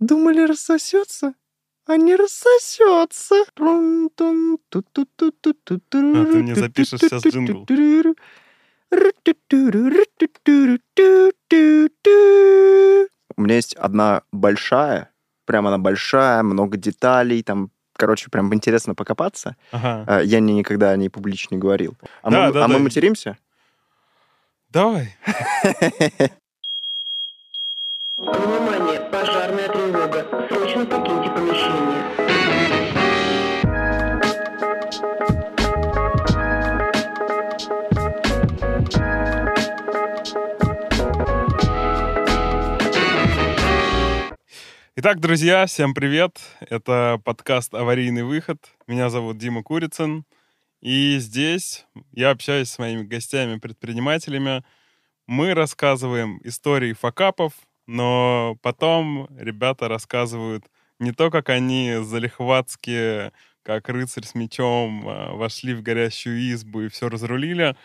[0.00, 1.34] Думали, рассосется?
[1.86, 3.34] А не рассосется.
[3.56, 3.66] А
[5.86, 7.66] ты мне запишешь сейчас джингл.
[13.36, 15.10] У меня есть одна большая,
[15.44, 19.56] прям она большая, много деталей, там, короче, прям интересно покопаться.
[19.70, 20.04] Ага.
[20.06, 21.96] А, Я не, никогда о ней публично не говорил.
[22.22, 22.80] А, Да, мы, да, а мы да.
[22.80, 23.36] материмся?
[24.70, 25.16] Давай.
[28.16, 30.26] Внимание, пожарная тревога.
[30.48, 32.00] Срочно покиньте помещение.
[44.96, 46.38] Итак, друзья, всем привет.
[46.60, 48.58] Это подкаст «Аварийный выход».
[48.86, 50.24] Меня зовут Дима Курицын.
[50.80, 54.64] И здесь я общаюсь с моими гостями-предпринимателями.
[55.26, 57.52] Мы рассказываем истории факапов,
[57.90, 60.64] но потом ребята рассказывают
[60.98, 63.32] не то, как они залихватски,
[63.62, 67.76] как рыцарь с мечом, а, вошли в горящую избу и все разрулили,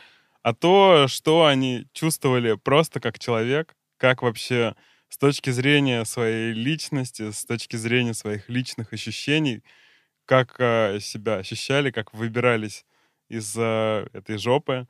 [0.44, 4.76] а то, что они чувствовали просто как человек, как вообще
[5.09, 9.64] с точки зрения своей личности, с точки зрения своих личных ощущений,
[10.26, 12.86] как э, себя ощущали, как выбирались
[13.30, 14.88] из э, этой жопы.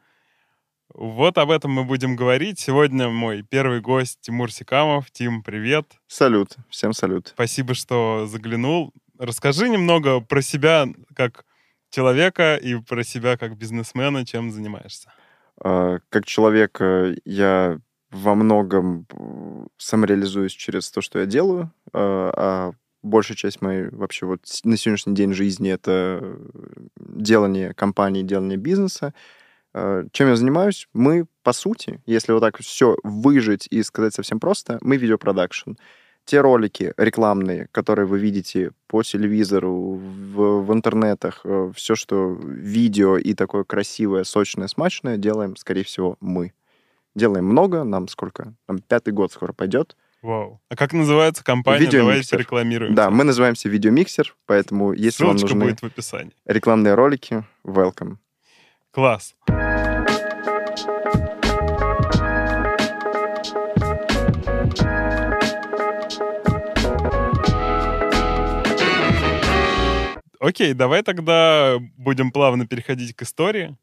[0.97, 2.57] Вот об этом мы будем говорить.
[2.57, 5.11] Сегодня мой первый гость Тимур Сикамов.
[5.11, 5.85] Тим, привет.
[6.07, 7.33] Салют, всем салют.
[7.33, 8.93] Спасибо, что заглянул.
[9.19, 11.43] Расскажи немного про себя как
[11.89, 15.11] человека и про себя как бизнесмена, чем занимаешься.
[15.61, 17.77] А, Как человек э, я
[18.11, 22.71] во многом э, самореализуюсь через то, что я делаю, а а
[23.03, 26.37] большая часть моей вообще вот на сегодняшний день жизни это э,
[26.95, 29.13] делание компании, делание бизнеса.
[29.77, 30.87] А, Чем я занимаюсь?
[30.93, 35.71] Мы, по сути, если вот так все выжить и сказать совсем просто, мы видеопродакшн.
[36.23, 43.33] Те ролики рекламные, которые вы видите по телевизору, в, в интернетах, все, что видео и
[43.33, 46.53] такое красивое, сочное, смачное, делаем, скорее всего, мы.
[47.13, 48.55] Делаем много, нам сколько?
[48.67, 49.95] Нам пятый год скоро пойдет.
[50.21, 50.61] Вау.
[50.69, 51.87] А как называется компания?
[51.91, 52.95] Давайте рекламируем.
[52.95, 56.33] Да, мы называемся Видеомиксер, поэтому если вам Ссылочка нужны будет в описании.
[56.45, 58.17] рекламные ролики, welcome.
[58.95, 59.35] Класс.
[70.39, 73.75] Окей, давай тогда будем плавно переходить к истории.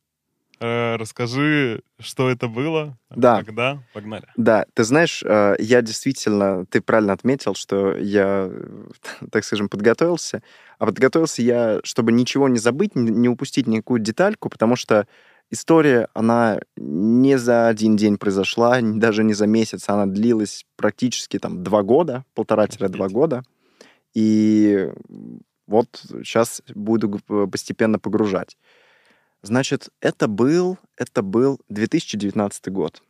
[0.60, 3.42] Э, Расскажи, что это было, Да.
[3.42, 3.82] когда.
[3.92, 4.26] Погнали.
[4.36, 8.50] Да, ты знаешь, э, я действительно, ты правильно отметил, что я,
[9.32, 10.42] так скажем, подготовился.
[10.78, 15.06] А подготовился я, чтобы ничего не забыть, не упустить никакую детальку, потому что
[15.50, 21.62] история, она не за один день произошла, даже не за месяц, она длилась практически там
[21.62, 23.42] два года, полтора-два года.
[24.14, 24.90] И
[25.66, 25.88] вот
[26.24, 27.20] сейчас буду
[27.50, 28.56] постепенно погружать.
[29.42, 33.02] Значит, это был, это был 2019 год.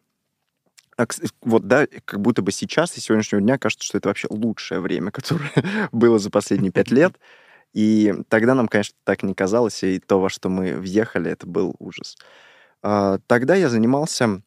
[0.97, 1.06] А,
[1.43, 5.10] Вот, да, как будто бы сейчас и сегодняшнего дня кажется, что это вообще лучшее время,
[5.12, 5.53] которое
[5.92, 7.19] было за последние пять лет.
[7.75, 11.75] И тогда нам, конечно, так не казалось, и то, во что мы въехали, это был
[11.78, 12.16] ужас.
[12.82, 14.42] А, Тогда я занимался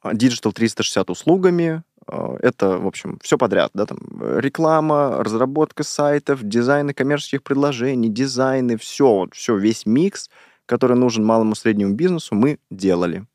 [0.00, 1.82] а, Digital 360 услугами.
[2.06, 3.98] А, Это, в общем, все подряд, да, там
[4.38, 10.30] реклама, разработка сайтов, дизайны коммерческих предложений, дизайны, все, вот, все, весь микс,
[10.66, 13.26] который нужен малому среднему бизнесу, мы делали.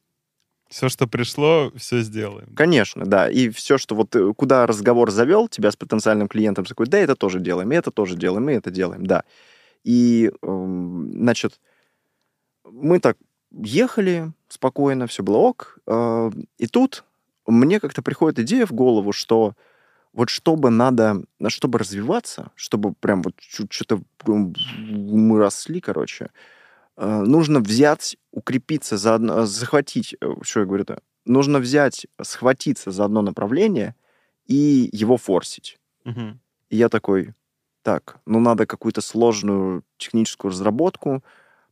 [0.69, 2.53] Все, что пришло, все сделаем.
[2.55, 3.27] Конечно, да.
[3.29, 7.15] И все, что вот э, куда разговор завел тебя с потенциальным клиентом, такой, да, это
[7.15, 9.23] тоже делаем, и это тоже делаем, и это делаем, да.
[9.83, 11.59] И, эм, значит,
[12.65, 13.17] мы так
[13.51, 15.79] ехали спокойно, все было ок.
[15.87, 17.03] э, И тут
[17.47, 19.53] мне как-то приходит идея в голову, что
[20.13, 26.29] вот чтобы надо, на- чтобы развиваться, чтобы прям вот что-то мы росли, короче,
[27.05, 33.21] нужно взять, укрепиться за одно, захватить, э, что я говорю-то, нужно взять, схватиться за одно
[33.21, 33.95] направление
[34.45, 35.79] и его форсить.
[36.03, 36.39] Мгм.
[36.69, 37.33] И я такой,
[37.83, 41.23] так, ну надо какую-то сложную техническую разработку,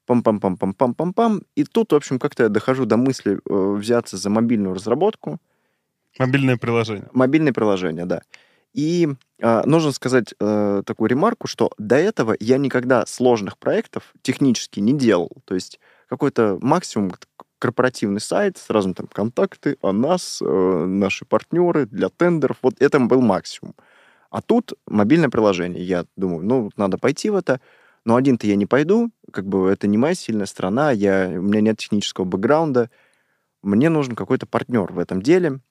[0.08, 1.44] пам-пам-пам-пам-пам-пам-пам.
[1.56, 5.40] И тут, в общем, как-то я дохожу до мысли э, взяться за мобильную разработку,
[6.20, 7.08] Мобильное приложение.
[7.14, 8.22] мобильное приложение, да.
[8.78, 9.10] И
[9.40, 14.94] э, нужно сказать э, такую ремарку, что до этого я никогда сложных проектов технически не
[14.94, 15.32] делал.
[15.46, 17.12] То есть какой-то максимум
[17.58, 22.58] корпоративный сайт, сразу там контакты о нас, э, наши партнеры для тендеров.
[22.62, 23.74] Вот это был максимум.
[24.30, 25.84] А тут мобильное приложение.
[25.84, 27.60] Я думаю, ну, надо пойти в это.
[28.06, 31.62] Но один-то я не пойду, как бы это не моя сильная сторона, я, у меня
[31.62, 32.92] нет технического бэкграунда.
[33.64, 35.62] Мне нужен какой-то партнер в этом деле.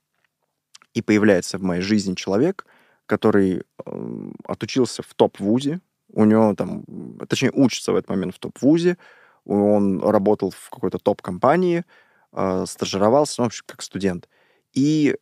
[0.92, 2.66] И появляется в моей жизни человек,
[3.06, 5.80] который э, отучился в топ-вузе,
[6.12, 6.84] у него там,
[7.28, 8.98] точнее, учится в этот момент в топ-вузе,
[9.44, 11.84] он работал в какой-то топ-компании,
[12.32, 14.28] э, стажировался, ну, в общем, как студент.
[14.72, 15.16] И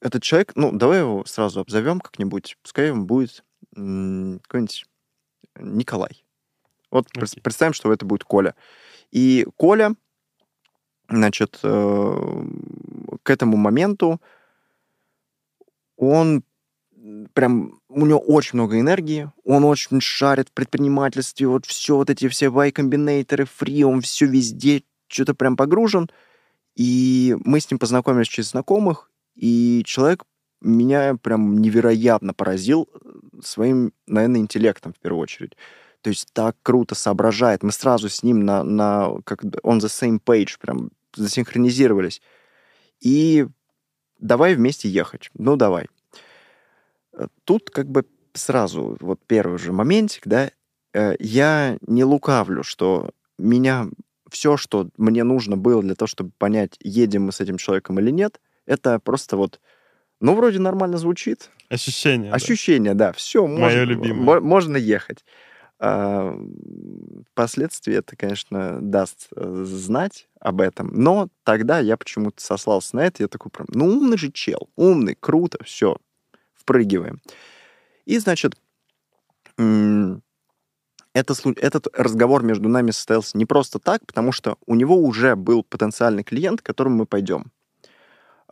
[0.00, 4.86] этот человек, ну, давай его сразу обзовем как-нибудь, пускай он будет какой-нибудь
[5.58, 6.24] Николай.
[6.90, 7.40] Вот Окей.
[7.42, 8.54] представим, что это будет Коля.
[9.10, 9.94] И Коля,
[11.08, 12.44] значит, э,
[13.22, 14.20] к этому моменту
[15.96, 16.42] он
[17.34, 22.28] прям, у него очень много энергии, он очень шарит в предпринимательстве, вот все вот эти
[22.28, 26.08] все Y-комбинаторы, фри, он все везде что-то прям погружен.
[26.76, 30.24] И мы с ним познакомились через знакомых, и человек
[30.60, 35.56] меня прям невероятно поразил э, своим, наверное, интеллектом в первую очередь.
[36.02, 37.62] То есть так круто соображает.
[37.62, 42.22] Мы сразу с ним на, на как on the same page прям засинхронизировались.
[43.00, 43.46] И
[44.18, 45.30] давай вместе ехать.
[45.34, 45.88] Ну, давай.
[47.12, 48.04] Э, Тут как бы
[48.34, 50.50] сразу, вот первый же моментик, да,
[50.94, 53.88] э, я не лукавлю, что меня
[54.30, 58.10] все, что мне нужно было для того, чтобы понять, едем мы с этим человеком или
[58.10, 59.60] нет, это просто вот,
[60.20, 62.30] ну, вроде нормально звучит, Ощущение.
[62.30, 62.36] да.
[62.36, 64.24] Ощущение, да, все, Моё можно, любимое.
[64.24, 65.24] мо- можно ехать.
[65.80, 66.36] А,
[67.32, 73.22] Впоследствии это, конечно, даст э, знать об этом, но тогда я почему-то сослался на это,
[73.22, 75.96] я такой прям, ну умный же чел, умный, круто, все,
[76.60, 77.20] впрыгиваем.
[78.06, 78.56] И, значит,
[81.12, 85.62] это, этот разговор между нами состоялся не просто так, потому что у него уже был
[85.64, 87.50] потенциальный клиент, к которому мы пойдем.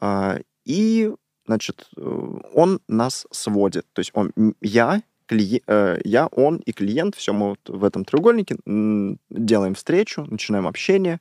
[0.01, 1.13] А, И,
[1.47, 2.01] значит, э,
[2.55, 3.87] он нас сводит.
[3.93, 8.05] То есть он, я, клие- э, я, он и клиент, все мы вот в этом
[8.05, 8.57] треугольнике
[9.31, 11.21] делаем встречу, начинаем общение.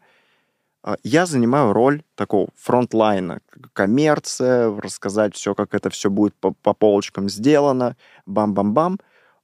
[0.87, 3.41] А, Я занимаю роль такого фронтлайна,
[3.73, 8.97] коммерция, рассказать все, как это все будет по, по полочкам сделано, бам-бам-бам.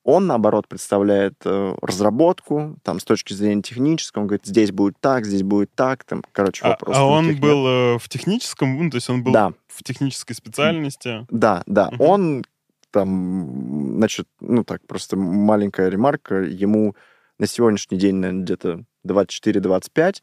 [0.06, 5.26] Он, наоборот, представляет э, разработку, там, с точки зрения технической, он говорит, здесь будет так,
[5.26, 6.96] здесь будет так, там, короче, А, вопрос.
[6.98, 7.52] а он никаких нет.
[7.52, 9.52] был э, в техническом, ну, то есть он был Да.
[9.68, 11.26] в технической специальности.
[11.30, 11.90] Да, да.
[11.92, 12.02] Мгм.
[12.02, 12.44] Он
[12.92, 16.96] там, значит, ну так, просто маленькая ремарка, ему
[17.38, 20.22] на сегодняшний день, наверное, где-то 24-25,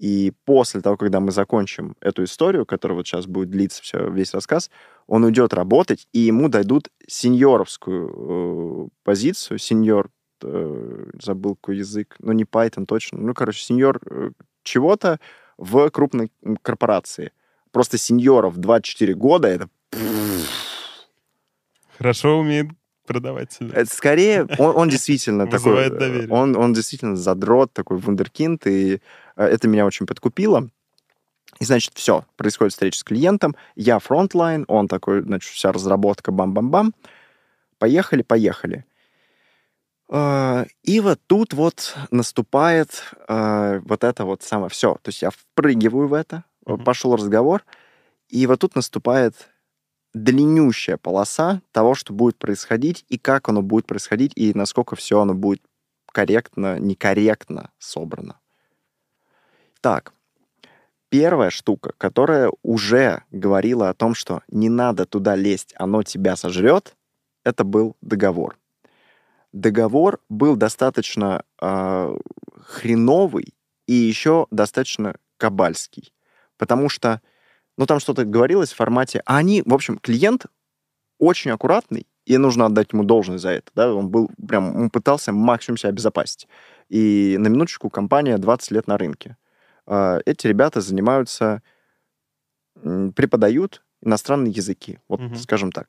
[0.00, 4.32] и после того, когда мы закончим эту историю, которая вот сейчас будет длиться все, весь
[4.32, 4.70] рассказ,
[5.06, 10.08] он уйдет работать, и ему дадут сеньоровскую э, позицию, сеньор,
[10.42, 14.30] э, забыл какой язык, ну не Python точно, ну, короче, сеньор э,
[14.62, 15.20] чего-то
[15.58, 16.32] в крупной
[16.62, 17.32] корпорации.
[17.70, 19.68] Просто сеньоров 24 года, это
[21.98, 22.68] Хорошо умеет
[23.10, 23.70] продавать себя.
[23.74, 25.86] Это скорее, он, он действительно такой...
[25.86, 26.28] Э, доверие.
[26.30, 29.00] Он, он действительно задрот, такой вундеркинд, и
[29.46, 30.68] это меня очень подкупило.
[31.60, 36.94] И, значит, все, происходит встреча с клиентом, я frontline, он такой, значит, вся разработка, бам-бам-бам.
[37.78, 38.84] Поехали, поехали.
[40.08, 44.94] Э, И вот тут вот наступает э, вот это вот самое все.
[45.02, 46.84] То есть я впрыгиваю в это, Мгм.
[46.84, 47.64] пошел разговор,
[48.28, 49.34] и вот тут наступает
[50.14, 55.34] длиннющая полоса того, что будет происходить, и как оно будет происходить, и насколько все оно
[55.34, 55.62] будет
[56.12, 58.39] корректно, некорректно собрано.
[59.80, 60.12] Так,
[61.08, 66.96] первая штука, которая уже говорила о том, что не надо туда лезть, оно тебя сожрет,
[67.44, 68.58] это был договор.
[69.52, 72.16] Договор был достаточно э,
[72.60, 73.54] хреновый
[73.86, 76.12] и еще достаточно кабальский.
[76.56, 77.20] Потому что,
[77.76, 79.22] ну, там что-то говорилось в формате...
[79.24, 80.46] А они, в общем, клиент
[81.18, 83.72] очень аккуратный, и нужно отдать ему должность за это.
[83.74, 83.92] Да?
[83.92, 86.46] Он был прям, он пытался максимум себя обезопасить.
[86.88, 89.36] И на минуточку компания 20 лет на рынке.
[89.90, 91.62] А, Эти ребята занимаются,
[92.74, 95.34] преподают иностранные языки, вот Мгм.
[95.36, 95.88] скажем так.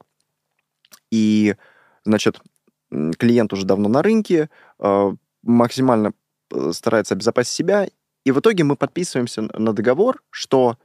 [1.12, 1.55] И,
[2.03, 2.41] значит,
[2.89, 6.13] клиент уже давно на рынке, а, максимально
[6.53, 7.88] э, старается обезопасить себя,
[8.25, 10.77] и в итоге мы подписываемся на договор, что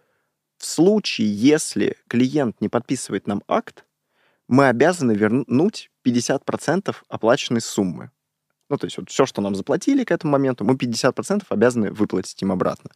[0.58, 3.84] в случае, если клиент не подписывает нам акт,
[4.46, 8.10] мы обязаны вернуть 50% оплаченной суммы.
[8.68, 12.40] Ну, то есть вот все, что нам заплатили к этому моменту, мы 50% обязаны выплатить
[12.42, 12.90] им обратно.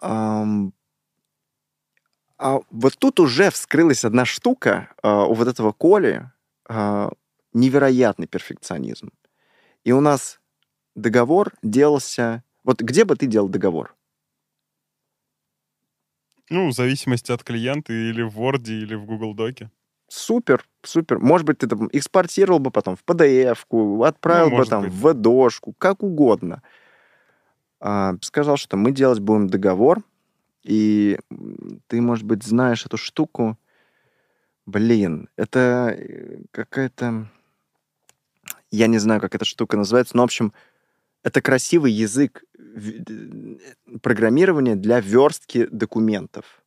[0.00, 0.44] А
[2.70, 6.30] вот тут уже вскрылась одна штука а, у вот этого Коли,
[6.66, 7.10] а,
[7.52, 9.10] невероятный перфекционизм.
[9.84, 10.40] И у нас
[10.94, 12.42] договор делался...
[12.64, 13.94] Вот где бы ты делал договор?
[16.48, 19.70] Ну, в зависимости от клиента или в Word, или в Google Доке.
[20.08, 21.20] Супер, супер.
[21.20, 24.92] Может быть, ты там экспортировал бы потом в PDF-ку, отправил Ну, бы там быть.
[24.92, 26.62] в VDOшку, как угодно.
[27.80, 30.02] А, сказал, что мы делать будем договор,
[30.62, 31.18] и
[31.86, 33.58] ты, может быть, знаешь эту штуку.
[34.66, 37.26] Блин, это э, какая-то...
[38.70, 40.52] Я не знаю, как эта штука называется, но, в общем,
[41.22, 43.56] это красивый язык э,
[44.02, 46.62] программирования для верстки документов.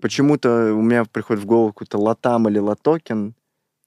[0.00, 3.34] Почему-то у меня приходит в голову какой-то латам или латокен,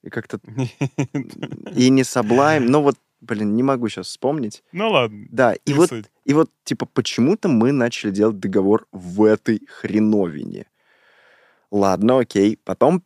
[0.01, 0.39] и как-то...
[1.75, 4.63] И не Sublime, но вот, блин, не могу сейчас вспомнить.
[4.71, 6.05] Ну ладно, Да, и вот суть.
[6.25, 10.67] и вот, типа, почему-то мы начали делать договор в этой хреновине.
[11.71, 12.57] Ладно, окей.
[12.63, 13.03] Потом,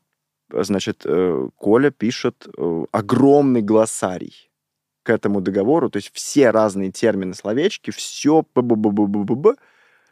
[0.50, 4.50] значит, э, Коля пишет э, огромный глоссарий
[5.04, 8.46] к этому договору, то есть все разные термины, словечки, все.
[8.56, 9.56] Ну,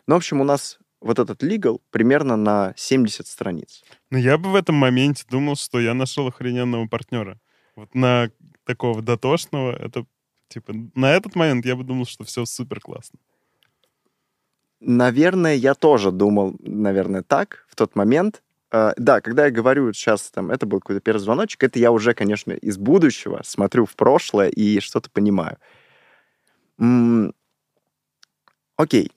[0.07, 3.83] в общем, у нас вот этот legal примерно на 70 страниц.
[4.09, 7.39] Но я бы в этом моменте думал, что я нашел охрененного партнера.
[7.75, 8.29] Вот на
[8.65, 10.05] такого дотошного, это,
[10.47, 13.19] типа, на этот момент я бы думал, что все супер классно.
[14.79, 18.41] Наверное, я тоже думал, наверное, так в тот момент.
[18.71, 22.13] Э, да, когда я говорю сейчас, там, это был какой-то первый звоночек, это я уже,
[22.13, 25.57] конечно, из будущего смотрю в прошлое и что-то понимаю.
[28.75, 29.11] Окей.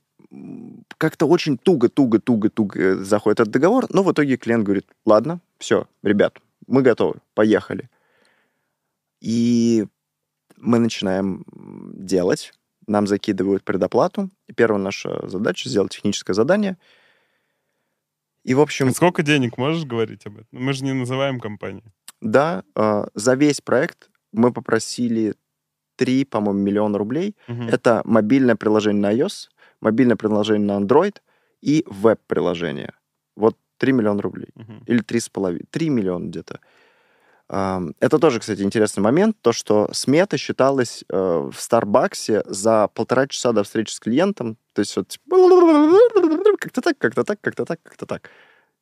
[0.98, 6.82] Как-то очень туго-туго-туго-туго заходит этот договор, но в итоге клиент говорит, ладно, все, ребят, мы
[6.82, 7.88] готовы, поехали.
[9.24, 9.86] И
[10.58, 11.44] мы начинаем
[11.94, 12.52] делать,
[12.86, 14.28] нам закидывают предоплату.
[14.48, 16.76] И первая наша задача сделать техническое задание.
[18.44, 20.48] И, в общем, Сколько денег можешь говорить об этом?
[20.52, 21.82] Мы же не называем компанию.
[22.20, 25.34] да, э, за весь проект мы попросили
[25.96, 27.34] 3, по-моему, миллиона рублей.
[27.48, 27.68] Мгм.
[27.68, 29.48] Это мобильное приложение на iOS,
[29.80, 31.16] мобильное приложение на Android
[31.62, 32.92] и веб-приложение.
[33.36, 34.48] Вот 3 миллиона рублей.
[34.54, 34.82] Мгм.
[34.86, 35.64] Или 3,5.
[35.70, 36.54] 3 миллиона где-то.
[36.54, 36.60] Ам,
[37.48, 41.16] Это тоже, кстати, интересный момент, то, что смета считалась э,
[41.52, 44.56] в Старбаксе за полтора часа до встречи с клиентом.
[44.72, 45.36] То есть вот типа,
[46.58, 48.30] как-то так, как-то так, как-то так, как-то так.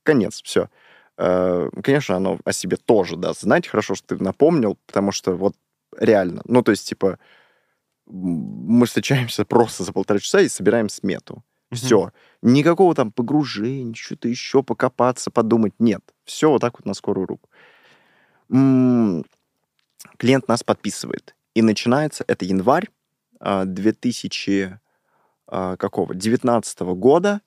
[0.04, 0.68] Конец, все.
[1.16, 3.66] Конечно, оно о себе тоже даст знать.
[3.66, 5.54] Хорошо, что ты напомнил, потому что вот
[5.98, 6.42] реально.
[6.46, 7.18] Ну, то есть, типа,
[8.06, 11.44] мы встречаемся просто за полтора часа и собираем смету.
[11.70, 11.78] Мгм.
[11.78, 12.12] Все.
[12.42, 15.74] Никакого там погружения, что-то еще, покопаться, подумать.
[15.78, 16.02] Нет.
[16.24, 17.48] Все вот так вот на скорую руку.
[18.52, 21.34] Клиент нас подписывает.
[21.54, 22.88] И начинается, это январь
[23.40, 24.78] а, 2000
[25.48, 25.76] а?
[25.76, 27.40] 19 года.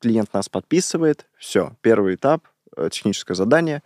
[0.00, 1.26] Клиент нас подписывает.
[1.38, 3.82] Все, первый этап, э, техническое задание.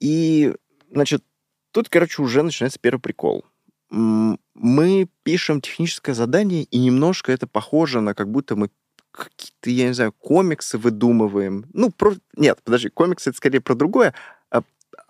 [0.00, 0.54] И,
[0.90, 1.24] значит,
[1.70, 3.44] тут, короче, уже начинается первый прикол.
[3.90, 8.70] Мы пишем техническое задание, и немножко это похоже на как будто мы
[9.10, 11.66] какие-то, я не знаю, комиксы выдумываем.
[11.74, 12.14] Ну, про...
[12.36, 14.14] нет, подожди, комиксы это скорее про другое.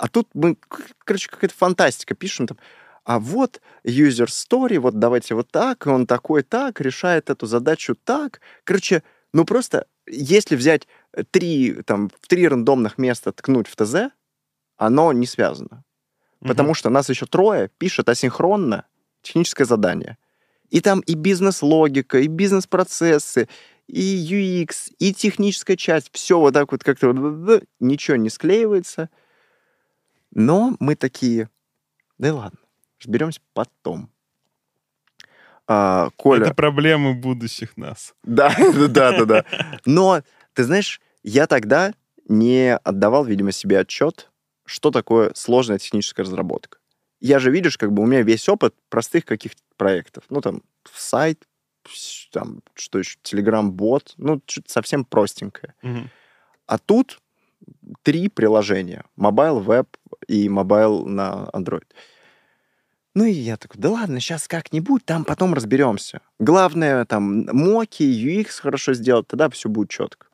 [0.03, 0.57] А, тут мы,
[1.05, 2.59] короче, какая-то фантастика пишем там.
[3.05, 7.95] А вот user story, вот давайте вот так, и он такой так, решает эту задачу
[7.95, 8.41] так.
[8.65, 10.89] Короче, ну просто, если взять
[11.31, 14.11] три, там, в три рандомных места ткнуть в ТЗ,
[14.77, 15.85] оно не связано.
[16.41, 18.87] Потому что нас еще трое пишет асинхронно
[19.23, 20.19] техническое задание.
[20.71, 23.49] И там и бизнес-логика, и бизнес-процессы,
[23.87, 26.11] и UX, и техническая часть.
[26.13, 29.09] Все вот так вот как-то ничего не склеивается.
[30.35, 31.49] Но мы такие,
[32.19, 32.59] да и ладно,
[33.01, 34.11] разберемся потом.
[35.69, 36.47] А, Коля...
[36.47, 38.15] Это проблемы будущих нас.
[38.25, 38.55] Да,
[38.89, 39.45] да, да, да.
[39.85, 40.23] Но,
[40.55, 41.93] ты знаешь, я тогда
[42.29, 44.31] не отдавал, видимо, себе отчет,
[44.65, 46.79] что такое сложная техническая разработка.
[47.21, 50.25] Я же, видишь, как бы у меня весь опыт простых каких-то проектов.
[50.29, 50.63] Ну, там,
[50.93, 51.47] сайт,
[52.33, 55.75] там, что еще, Telegram-бот, ну, что-то совсем простенькое.
[55.83, 56.11] Мгм.
[56.67, 57.21] А тут
[58.03, 59.05] три приложения.
[59.19, 59.97] Mobile, веб
[60.29, 61.87] и mobile на Android.
[63.15, 66.23] Ну и я такой, да ладно, сейчас как-нибудь, там потом разберемся.
[66.39, 70.29] Главное, там, моки, UX хорошо сделать, тогда все будет четко.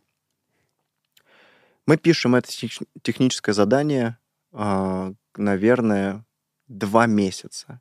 [1.86, 4.18] Мы пишем это тех- техническое задание,
[4.52, 6.24] а, наверное,
[6.68, 7.80] два месяца.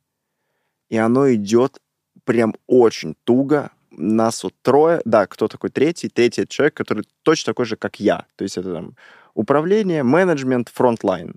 [0.89, 1.79] И оно идет
[2.23, 3.71] прям очень туго.
[3.97, 6.09] Нас вот трое, да, кто такой третий?
[6.09, 8.25] Третий это человек, который точно такой же, как я.
[8.35, 8.95] То есть это там
[9.33, 11.35] управление, менеджмент, frontline.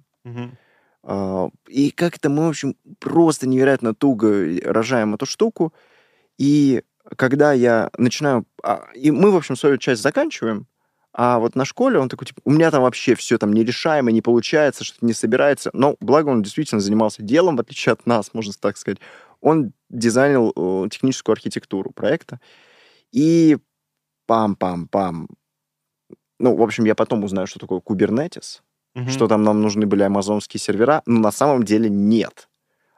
[1.02, 5.73] А, И как-то мы, в общем, просто невероятно туго рожаем эту штуку.
[6.38, 6.83] И
[7.17, 8.45] когда я начинаю...
[8.62, 10.67] а, И мы, в общем, свою часть заканчиваем,
[11.12, 14.23] а вот наш Коля он такой, типа, у меня там вообще все там нерешаемо, не
[14.23, 15.71] получается, что-то не собирается.
[15.73, 18.99] Но благо он действительно занимался делом, в отличие от нас, можно так сказать.
[19.40, 22.40] Он дизайнил э, техническую архитектуру проекта.
[23.12, 23.59] И
[24.28, 25.26] пам-пам-пам.
[26.38, 28.61] Ну, в общем, я потом узнаю, что такое Kubernetes
[28.94, 29.09] Мгм.
[29.09, 32.49] что там нам нужны были амазонские сервера, но на самом деле нет.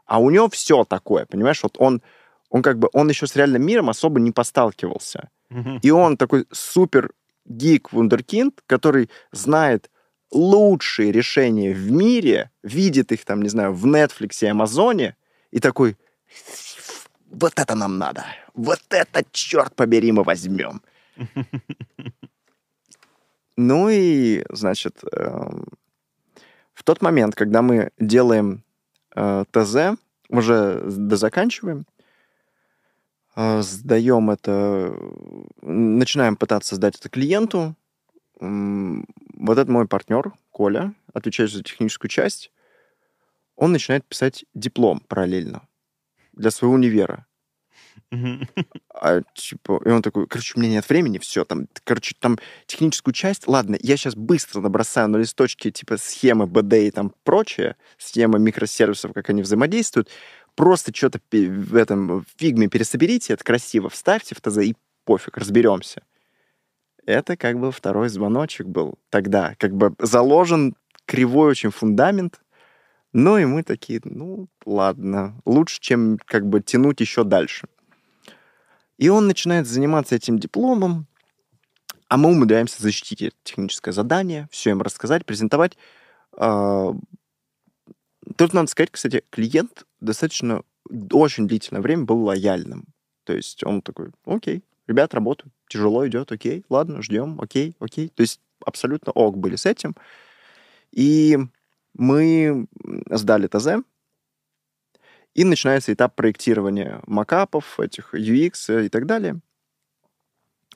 [0.07, 1.63] А у него все такое, понимаешь?
[1.63, 2.01] Вот он,
[2.49, 5.29] он как бы, он еще с реальным миром особо не посталкивался.
[5.51, 5.81] Мгм.
[5.83, 7.13] И он такой супер
[7.45, 9.91] гик вундеркинд, который знает
[10.31, 15.17] лучшие решения в мире, видит их там, не знаю, в Netflix и Амазоне,
[15.51, 15.99] и такой,
[17.33, 18.25] вот это нам надо,
[18.55, 20.83] вот это, черт побери, мы возьмем.
[23.59, 25.67] Ну и, значит, эм,
[26.73, 28.65] в тот момент, когда мы делаем
[29.15, 29.99] э, ТЗ,
[30.31, 31.85] уже дозаканчиваем,
[33.37, 34.97] э, сдаем это,
[35.61, 37.77] начинаем пытаться сдать это клиенту.
[38.41, 42.51] Вот этот мой партнер, Коля, отвечающий за техническую часть,
[43.55, 45.69] он начинает писать диплом параллельно
[46.33, 47.27] для своего универа.
[48.95, 53.15] А, типа, и он такой, короче, у меня нет времени, все, там, короче, там техническую
[53.15, 58.39] часть, ладно, я сейчас быстро набросаю на листочке, типа, схемы BD и там прочее, схемы
[58.39, 60.09] микросервисов, как они взаимодействуют,
[60.55, 66.03] просто что-то в этом фигме пересоберите, это красиво, вставьте в ТЗ и пофиг, разберемся.
[67.05, 72.42] Это как бы второй звоночек был тогда, как бы заложен кривой очень фундамент,
[73.13, 77.69] ну и мы такие, ну ладно, лучше, чем как бы тянуть еще дальше.
[78.99, 81.07] И он начинает заниматься этим дипломом,
[82.09, 85.77] а мы умудряемся защитить это техническое задание, все им рассказать, презентовать.
[86.37, 86.95] А,
[88.37, 90.63] Тут надо сказать, кстати, клиент достаточно
[91.11, 92.87] очень длительное время был лояльным.
[93.25, 98.09] То есть он такой, окей, ребят работают, тяжело идет, окей, ладно, ждем, окей, окей.
[98.09, 99.97] То есть абсолютно ок были с этим.
[100.93, 101.39] И
[101.95, 102.67] мы
[103.11, 103.85] сдали ТЗ,
[105.35, 109.41] и начинается этап проектирования макапов, этих UX и так далее.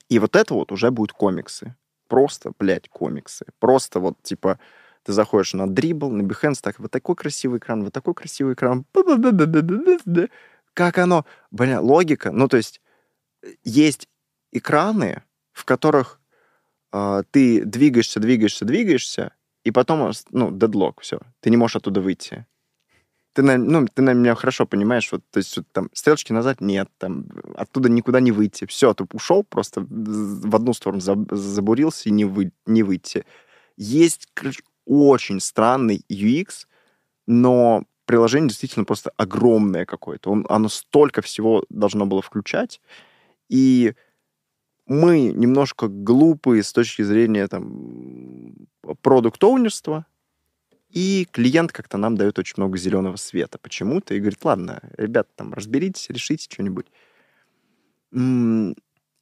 [0.09, 1.75] И вот это вот уже будут комиксы.
[2.07, 3.45] Просто, блядь, комиксы.
[3.59, 4.59] Просто вот, типа,
[5.03, 8.85] ты заходишь на Dribble, на Behance, так, вот такой красивый экран, вот такой красивый экран.
[10.73, 11.25] Как оно?
[11.51, 12.31] Бля, логика.
[12.31, 12.81] Ну, то есть,
[13.43, 14.07] э, есть
[14.51, 16.19] экраны, в которых
[16.91, 19.33] а, ты двигаешься, двигаешься, двигаешься,
[19.67, 21.19] и потом, ос- ну, дедлок, все.
[21.41, 22.45] Ты не можешь оттуда выйти.
[23.33, 26.87] Ты, на, ну, ты на меня хорошо понимаешь, вот, то есть там стрелочки назад нет,
[26.97, 28.65] там оттуда никуда не выйти.
[28.65, 33.25] Все, ты ушел, просто в одну сторону заб- забурился и не, вы, не выйти.
[33.75, 34.29] Есть,
[34.85, 36.65] очень странный UX,
[37.27, 40.31] но приложение действительно просто огромное какое-то.
[40.31, 42.79] Он, оно столько всего должно было включать.
[43.49, 43.95] И
[44.87, 48.55] мы немножко глупые с точки зрения там
[49.01, 50.05] продукт-оунерства,
[50.89, 55.53] и клиент как-то нам дает очень много зеленого света почему-то и говорит, ладно, ребята, там,
[55.53, 56.87] разберитесь, решите что-нибудь.
[58.13, 58.73] И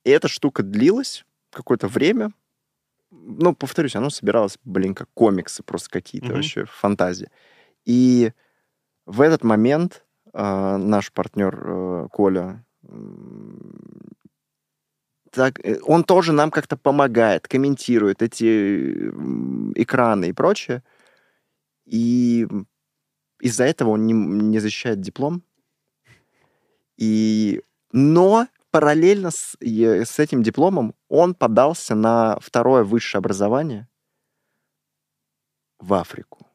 [0.09, 2.31] эта штука длилась какое-то время.
[3.09, 6.35] Ну, повторюсь, оно собиралось, блин, как комиксы просто какие-то Мгм.
[6.35, 7.31] вообще, фантазия.
[7.85, 8.31] И
[9.05, 12.63] в этот момент а, наш партнер э, Коля
[15.35, 19.09] так, э, он тоже нам как-то помогает, комментирует эти
[19.75, 20.83] экраны и прочее.
[21.85, 22.47] И
[23.39, 25.43] из-за этого он не, не защищает диплом.
[26.97, 33.87] И, но параллельно с, с этим дипломом он подался на второе высшее образование
[35.79, 36.47] в Африку.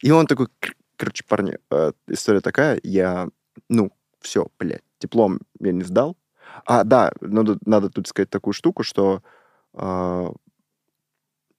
[0.00, 3.28] И он такой, «Кр- короче, парни, э, история такая, я,
[3.68, 6.16] ну, все, блядь, диплом я не сдал.
[6.64, 9.22] А, да, надо, надо тут сказать такую штуку, что,
[9.74, 10.28] э,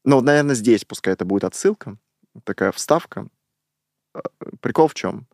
[0.03, 1.97] ну, наверное, здесь пускай это будет отсылка,
[2.43, 3.27] такая вставка.
[4.13, 4.19] Э,
[4.61, 5.27] Прикол в чем?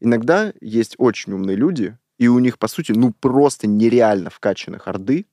[0.00, 5.26] Иногда есть очень умные люди, и у них, по сути, ну, просто нереально вкачанных орды,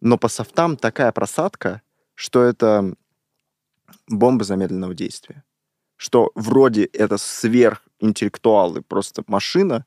[0.00, 1.82] но по софтам такая просадка,
[2.14, 2.94] что это
[4.08, 5.44] бомба замедленного действия.
[5.96, 9.86] Что вроде это сверхинтеллектуалы, просто машина,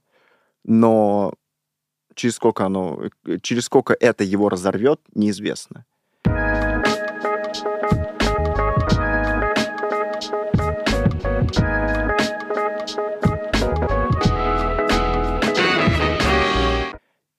[0.63, 1.33] но
[2.15, 5.85] через сколько оно, э, через сколько это его разорвет, неизвестно.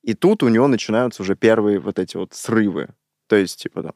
[0.02, 2.88] И тут у него начинаются уже первые вот эти вот срывы.
[3.28, 3.94] То есть, типа там,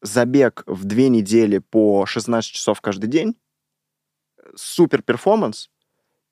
[0.00, 3.36] забег в две недели по 16 часов каждый день,
[4.54, 5.68] супер перформанс,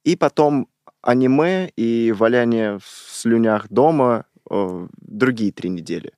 [0.04, 0.68] и потом
[1.02, 6.12] аниме и валяние в слюнях дома э, другие три недели.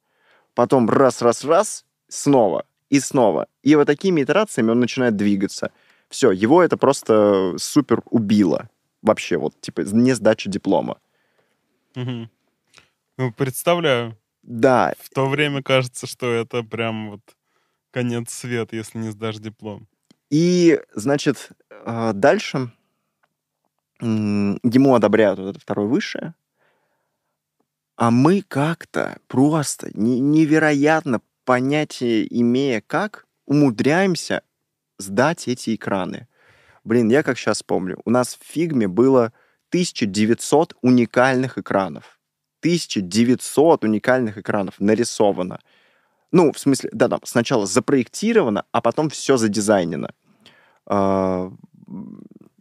[0.55, 3.49] Потом раз-раз-раз, снова и снова.
[3.63, 5.73] И вот такими итерациями он начинает двигаться.
[6.09, 8.69] Все, его это просто супер убило.
[9.03, 10.99] Вообще, вот, типа, не сдача диплома.
[11.95, 12.31] Мгм.
[13.19, 14.17] Ну, представляю.
[14.43, 17.21] Да, В то время кажется, что это прям вот
[17.91, 19.89] конец света, если не сдашь диплом.
[20.31, 22.71] И, значит, э, дальше
[24.05, 26.35] ему одобряют вот это второе высшее,
[27.97, 34.43] а мы как-то просто не- невероятно понятия имея как, умудряемся
[34.99, 36.29] сдать эти экраны.
[36.83, 39.33] Блин, я как сейчас помню, у нас в фигме было
[39.71, 42.19] 1900 уникальных экранов.
[42.61, 45.61] 1900 уникальных экранов нарисовано.
[46.33, 50.11] Ну, в смысле, да-да, сначала запроектировано, а потом все задизайнено.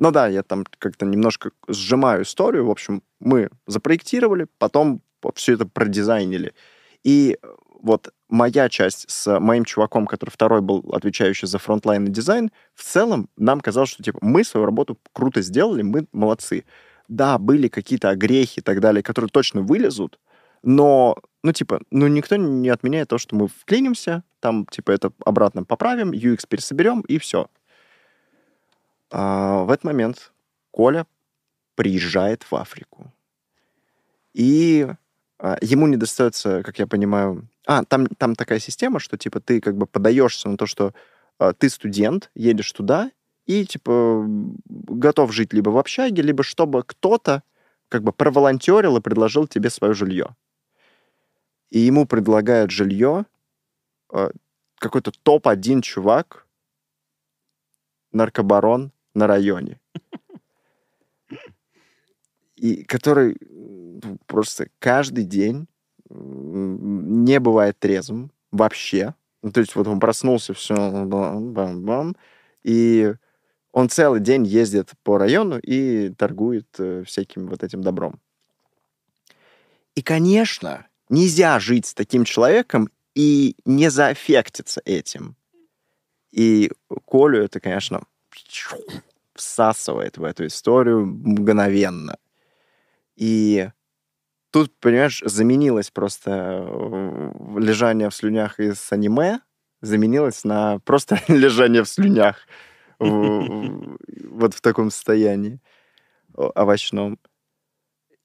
[0.03, 2.65] Ну да, я там как-то немножко сжимаю историю.
[2.65, 5.01] В общем, мы запроектировали, потом
[5.35, 6.53] все это продизайнили.
[7.05, 7.37] И
[7.81, 12.83] вот моя часть с моим чуваком, который второй был отвечающий за frontline и дизайн, в
[12.83, 16.65] целом нам казалось, что типа мы свою работу круто сделали, мы молодцы.
[17.07, 20.19] Да, были какие-то огрехи и так далее, которые точно вылезут,
[20.63, 25.63] но, ну, типа, ну, никто не отменяет то, что мы вклинимся, там, типа, это обратно
[25.63, 27.47] поправим, UX пересоберем, и все.
[29.15, 30.33] А, в этот момент
[30.71, 31.05] Коля
[31.75, 33.13] приезжает в Африку.
[34.33, 34.87] И
[35.37, 37.47] а, ему не достается, как я понимаю...
[37.67, 40.95] А, там, там такая система, что, типа, ты как бы подаешься на то, что
[41.37, 43.11] а, ты студент, едешь туда,
[43.45, 44.25] и, типа,
[44.65, 47.43] готов жить либо в общаге, либо чтобы кто-то
[47.89, 50.35] как бы проволонтерил и предложил тебе свое жилье.
[51.69, 53.25] И ему предлагают жилье
[54.79, 56.47] какой-то топ-1 чувак,
[58.13, 59.79] наркобарон на районе.
[62.55, 63.37] И который
[64.25, 65.67] просто каждый день
[66.09, 69.15] не бывает трезвым вообще.
[69.41, 72.15] Ну, то есть вот он проснулся, все, бам-бам,
[72.63, 73.13] и
[73.73, 78.21] он целый день ездит по району и торгует э, всяким вот этим добром.
[79.95, 85.35] И, конечно, нельзя жить с таким человеком и не заэффектиться этим.
[86.31, 86.71] И
[87.05, 88.03] Колю это, конечно,
[89.35, 92.17] всасывает в эту историю мгновенно.
[93.15, 93.69] И
[94.51, 99.39] тут, понимаешь, заменилось просто э, лежание в слюнях из аниме,
[99.81, 102.47] заменилось на просто лежание в слюнях
[102.99, 105.59] вот в таком состоянии
[106.33, 107.19] овощном.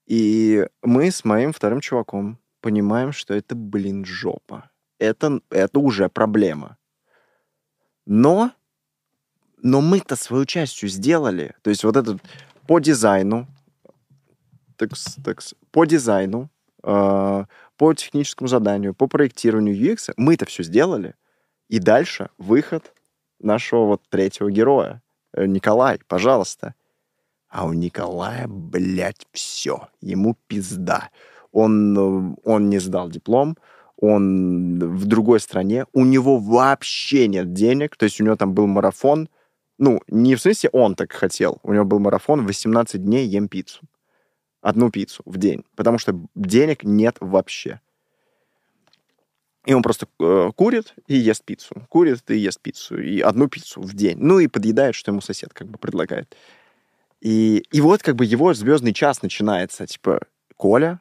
[0.06, 4.70] И мы с моим вторым чуваком понимаем, что это, блин, жопа.
[4.98, 6.78] Это, это уже проблема.
[8.06, 8.52] Но,
[9.62, 11.54] но мы-то свою частью сделали.
[11.62, 12.20] То есть вот этот
[12.66, 13.46] по дизайну,
[14.76, 14.90] так,
[15.24, 16.50] так, по дизайну,
[16.82, 17.44] э,
[17.76, 21.14] по техническому заданию, по проектированию UX, мы это все сделали.
[21.68, 22.92] И дальше выход
[23.40, 25.02] нашего вот третьего героя.
[25.32, 26.74] Э, Николай, пожалуйста.
[27.48, 29.88] А у Николая, блядь, все.
[30.00, 31.10] Ему пизда.
[31.52, 33.56] Он, э, он не сдал диплом,
[33.96, 38.66] он в другой стране, у него вообще нет денег, то есть у него там был
[38.66, 39.28] марафон,
[39.78, 43.86] ну, не в смысле он так хотел, у него был марафон 18 дней ем пиццу
[44.60, 47.80] одну пиццу в день, потому что денег нет вообще.
[49.64, 53.82] И он просто э, курит и ест пиццу, курит и ест пиццу, и одну пиццу
[53.82, 54.18] в день.
[54.18, 56.34] Ну и подъедает, что ему сосед как бы предлагает.
[57.20, 59.86] И, и вот как бы его звездный час начинается.
[59.86, 60.20] Типа,
[60.56, 61.00] Коля,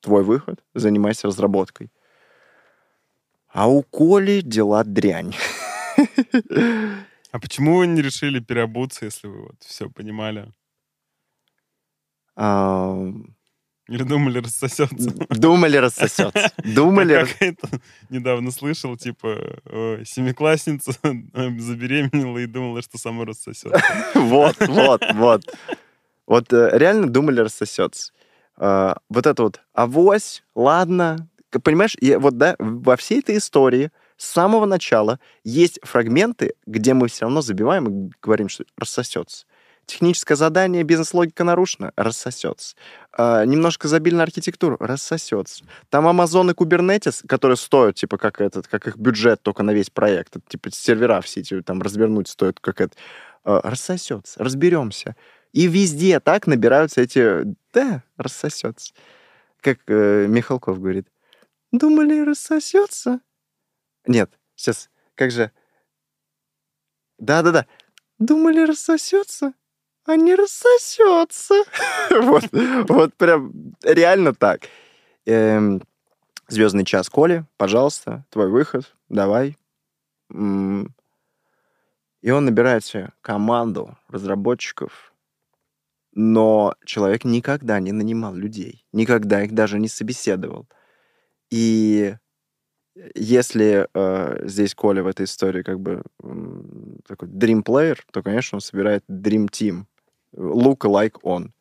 [0.00, 1.90] твой выход, занимайся разработкой.
[3.48, 5.34] А у Коли дела дрянь.
[7.36, 10.50] А почему вы не решили переобуться, если вы вот все понимали?
[13.88, 15.12] Или думали, рассосется?
[15.28, 16.50] Думали, рассосется.
[16.64, 17.26] Думали.
[17.26, 17.68] Какая-то
[18.08, 19.60] недавно слышал, типа,
[20.06, 23.82] семиклассница забеременела и думала, что сама рассосется.
[24.14, 25.42] Вот, вот, вот.
[26.26, 28.14] Вот э, реально думали, рассосется.
[28.56, 31.28] А, вот это вот авось, ладно.
[31.62, 37.26] Понимаешь, вот да, во всей этой истории с самого начала есть фрагменты, где мы все
[37.26, 39.46] равно забиваем и говорим, что рассосется
[39.86, 42.76] техническое задание, бизнес-логика нарушена, рассосется.
[43.12, 45.64] А, немножко забили на архитектуру, рассосется.
[45.88, 49.90] Там Amazon и Kubernetes, которые стоят, типа, как этот, как их бюджет только на весь
[49.90, 52.96] проект, типа, сервера все эти там развернуть стоят, как это,
[53.44, 55.16] а, рассосется, разберемся.
[55.52, 58.92] И везде так набираются эти, да, рассосется.
[59.62, 61.08] Как э, Михалков говорит,
[61.72, 63.20] думали, рассосется?
[64.06, 65.50] Нет, сейчас, как же...
[67.18, 67.66] Да-да-да.
[68.18, 69.54] Думали, рассосется?
[70.06, 71.54] а не рассосется.
[72.22, 72.44] вот,
[72.88, 74.62] вот прям реально так.
[75.26, 75.82] Эм,
[76.48, 79.58] Звездный час Коли, пожалуйста, твой выход, давай.
[80.30, 80.34] И
[82.30, 85.12] он набирает себе команду разработчиков,
[86.12, 90.68] но человек никогда не нанимал людей, никогда их даже не собеседовал.
[91.50, 92.14] И
[93.14, 96.62] если э, здесь Коля в этой истории как бы э,
[97.06, 99.84] такой dream player, то, конечно, он собирает dream team,
[100.34, 101.52] look like он.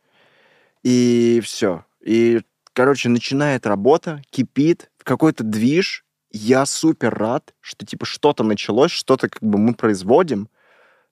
[0.84, 1.86] И все.
[2.00, 2.41] И,
[2.74, 9.41] короче, начинает работа, кипит, какой-то движ, я супер рад, что типа что-то началось, что-то как
[9.41, 10.50] бы мы производим,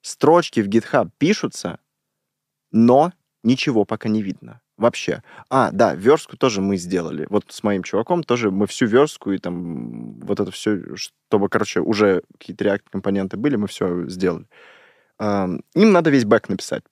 [0.02, 1.80] строчки в GitHub пишутся,
[2.72, 4.62] но ничего пока не видно.
[4.78, 5.22] Вообще.
[5.50, 7.28] А, да, верстку тоже мы сделали.
[7.30, 11.80] Вот с моим чуваком тоже мы всю верстку и там вот это все, чтобы, короче,
[11.80, 14.46] уже какие-то React-компоненты были, мы все сделали.
[15.20, 16.84] Им надо весь бэк написать.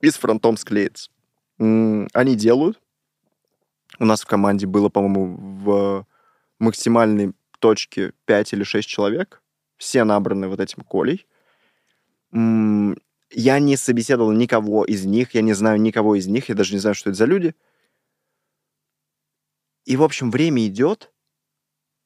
[0.00, 1.10] И с фронтом склеиться.
[1.58, 2.80] М, Они делают.
[3.98, 6.06] У нас в команде было, по-моему, в
[6.58, 9.42] максимальной точке 5 или 6 человек.
[9.76, 11.26] Все набраны вот этим Колей.
[13.30, 16.80] Я не собеседовал никого из них, я не знаю никого из них, я даже не
[16.80, 17.54] знаю, что это за люди.
[19.84, 21.12] И, в общем, время идет,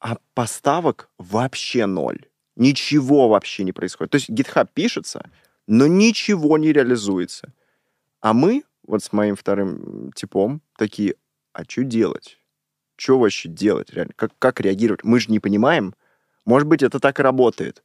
[0.01, 2.27] а поставок вообще ноль.
[2.57, 4.13] Ничего вообще не происходит.
[4.13, 5.31] То есть GitHub пишется,
[5.67, 7.53] но ничего не реализуется.
[8.21, 11.17] А мы, вот с моим вторым типом, такие,
[11.53, 12.39] а что делать?
[12.97, 14.13] Что вообще делать реально?
[14.15, 15.05] Как, как реагировать?
[15.05, 15.95] Мы же не понимаем.
[16.45, 17.83] Может быть, это так и работает.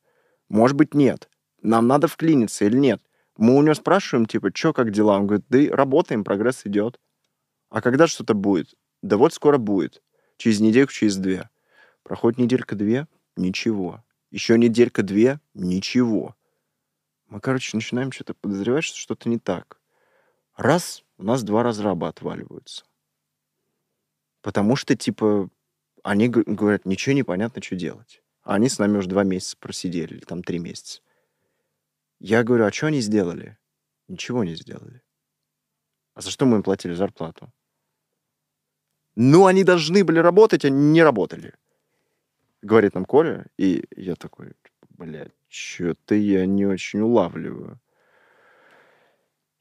[0.49, 1.29] Может быть, нет.
[1.61, 3.01] Нам надо вклиниться или нет?
[3.39, 5.17] Мы у него спрашиваем, типа, что, как дела?
[5.17, 6.99] Он говорит, да работаем, прогресс идет.
[7.69, 8.75] А когда что-то будет?
[9.01, 10.03] Да вот скоро будет.
[10.35, 11.49] Через недельку, через две.
[12.03, 14.03] Проходит неделька-две, ничего.
[14.29, 16.35] Еще неделька-две, ничего.
[17.27, 19.79] Мы, короче, начинаем что-то подозревать, что что-то не так.
[20.57, 22.83] Раз, у нас два разраба отваливаются.
[24.41, 25.49] Потому что, типа,
[26.03, 28.21] они говорят, ничего не понятно, что делать.
[28.43, 31.01] А они с нами уже два месяца просидели, или там три месяца.
[32.19, 33.57] Я говорю, а что они сделали?
[34.07, 35.01] Ничего не сделали.
[36.13, 37.51] А за что мы им платили зарплату?
[39.15, 41.53] Ну, они должны были работать, а не работали.
[42.61, 44.53] Говорит нам Коля, и я такой,
[44.89, 47.79] блядь, что-то я не очень улавливаю.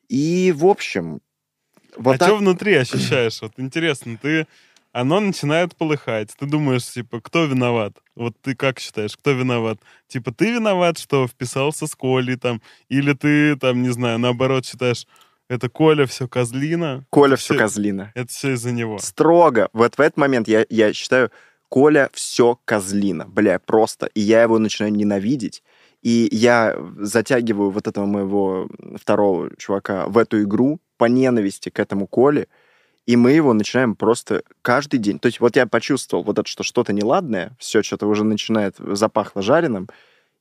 [0.09, 1.21] И, в общем,
[1.97, 2.29] вот а так...
[2.29, 3.41] что внутри ощущаешь?
[3.43, 4.47] Вот интересно, ты...
[5.01, 6.35] Оно начинает полыхать.
[6.37, 7.93] Ты думаешь, типа, кто виноват?
[8.17, 9.79] Вот ты как считаешь, кто виноват?
[10.09, 12.61] Типа, ты виноват, что вписался с Колей там?
[12.89, 15.07] Или ты, там, не знаю, наоборот считаешь,
[15.49, 17.05] это Коля все козлина?
[17.11, 18.11] Коля все всё- козлина.
[18.17, 18.99] Это все из-за него.
[18.99, 19.69] Строго.
[19.73, 21.31] Вот в этот момент я, я считаю,
[21.69, 23.25] Коля все козлина.
[23.29, 24.07] Бля, просто.
[24.15, 25.63] И я его начинаю ненавидеть.
[26.03, 32.09] И я затягиваю вот этого моего второго чувака в эту игру по ненависти к этому
[32.09, 32.49] Коле.
[33.09, 35.19] И мы его начинаем просто каждый день.
[35.19, 39.41] То есть вот я почувствовал вот это, что что-то неладное, все что-то уже начинает запахло
[39.41, 39.89] жареным,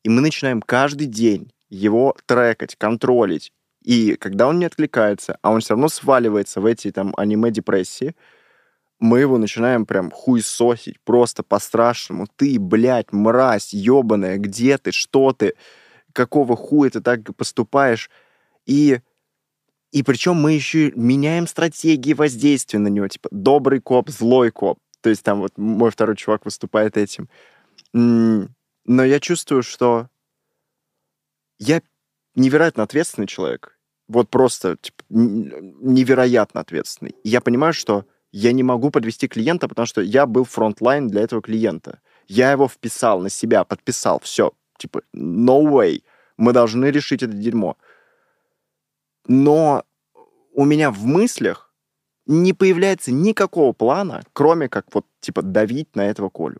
[0.04, 3.54] и мы начинаем каждый день его трекать, контролить.
[3.86, 8.18] И когда он не откликается, а он все равно сваливается в эти там аниме-депрессии,
[9.00, 12.28] мы его начинаем прям хуесосить, просто по-страшному.
[12.36, 15.54] Ты, блядь, мразь, ебаная, где ты, что ты,
[16.12, 18.10] какого хуя ты так поступаешь?
[18.66, 19.00] И,
[19.92, 24.80] и причем мы еще меняем стратегии воздействия на него, типа добрый коп, злой коп.
[25.02, 27.30] То есть там вот мой второй чувак выступает этим.
[27.94, 28.48] Но
[28.88, 30.10] я чувствую, что
[31.60, 31.82] я
[32.36, 33.78] невероятно ответственный человек.
[34.08, 37.16] Вот просто типа, невероятно ответственный.
[37.24, 41.22] И я понимаю, что я не могу подвести клиента, потому что я был frontline для
[41.22, 42.02] этого клиента.
[42.28, 44.52] Я его вписал на себя, подписал, все.
[44.78, 46.04] Типа, no way.
[46.38, 47.78] Мы должны решить это дерьмо.
[49.28, 49.84] Но
[50.54, 51.74] у меня в мыслях
[52.26, 56.60] не появляется никакого плана, кроме как вот, типа, давить на этого Колю.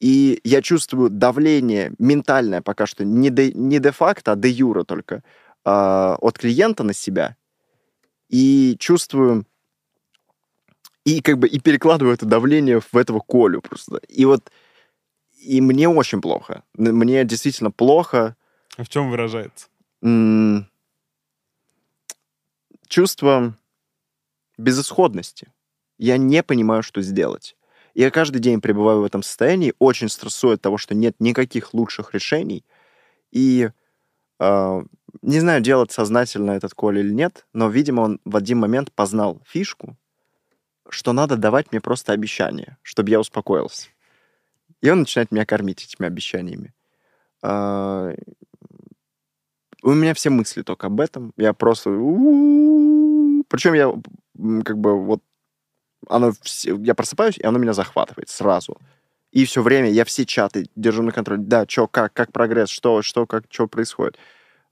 [0.00, 5.24] И я чувствую давление ментальное пока что не де, не де-факто, а де-юра только
[5.64, 7.36] а, от клиента на себя.
[8.28, 9.44] И чувствую...
[11.04, 14.00] И как бы и перекладываю это давление в этого Колю просто.
[14.08, 14.50] И вот...
[15.40, 16.62] И мне очень плохо.
[16.74, 18.36] Мне действительно плохо.
[18.76, 19.68] А в чем выражается?
[20.02, 20.68] М,
[22.88, 23.54] Чувство
[24.56, 25.52] безысходности.
[25.98, 27.56] Я не понимаю, что сделать.
[27.94, 32.14] Я каждый день пребываю в этом состоянии, очень стрессую от того, что нет никаких лучших
[32.14, 32.64] решений.
[33.30, 33.70] И
[34.38, 34.82] э,
[35.22, 39.42] не знаю, делать сознательно этот Коля или нет, но, видимо, он в один момент познал
[39.46, 39.96] фишку,
[40.88, 43.88] что надо давать мне просто обещания, чтобы я успокоился.
[44.80, 46.72] И он начинает меня кормить этими обещаниями.
[47.42, 48.14] А,
[49.82, 51.32] у меня все мысли только об этом.
[51.36, 51.90] Я просто...
[51.90, 53.92] Причем я
[54.64, 55.22] как бы вот...
[56.08, 58.76] Оно все- Я просыпаюсь, и оно меня захватывает сразу.
[59.30, 61.42] И все время я все чаты держу на контроле.
[61.42, 64.18] Да, что, как, как прогресс, что, что, как, что происходит.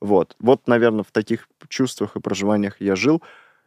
[0.01, 0.37] Вот.
[0.39, 3.23] Вот, наверное, в таких чувствах и проживаниях я жил.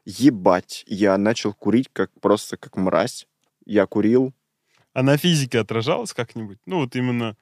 [0.05, 3.27] Ебать, я начал курить как просто как мразь.
[3.65, 4.33] Я курил.
[4.93, 6.57] А на физике отражалось как-нибудь?
[6.65, 7.37] Ну, вот именно,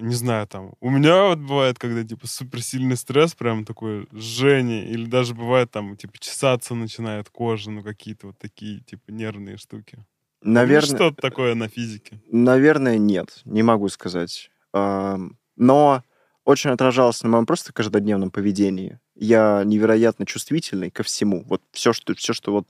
[0.00, 5.06] не знаю, там, у меня вот бывает, когда, типа, суперсильный стресс, прям такое жжение, или
[5.06, 10.04] даже бывает, там, типа, чесаться начинает кожа, ну, какие-то вот такие, типа, нервные штуки.
[10.42, 12.20] Наверное, что-то такое на физике?
[12.30, 14.50] наверное, нет, не могу сказать.
[14.72, 16.02] Но
[16.44, 18.98] очень отражалось на моем просто каждодневном поведении.
[19.14, 21.44] Я невероятно чувствительный ко всему.
[21.46, 22.68] Вот все, что, все, что вот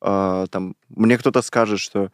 [0.00, 2.12] а, там мне кто-то скажет, что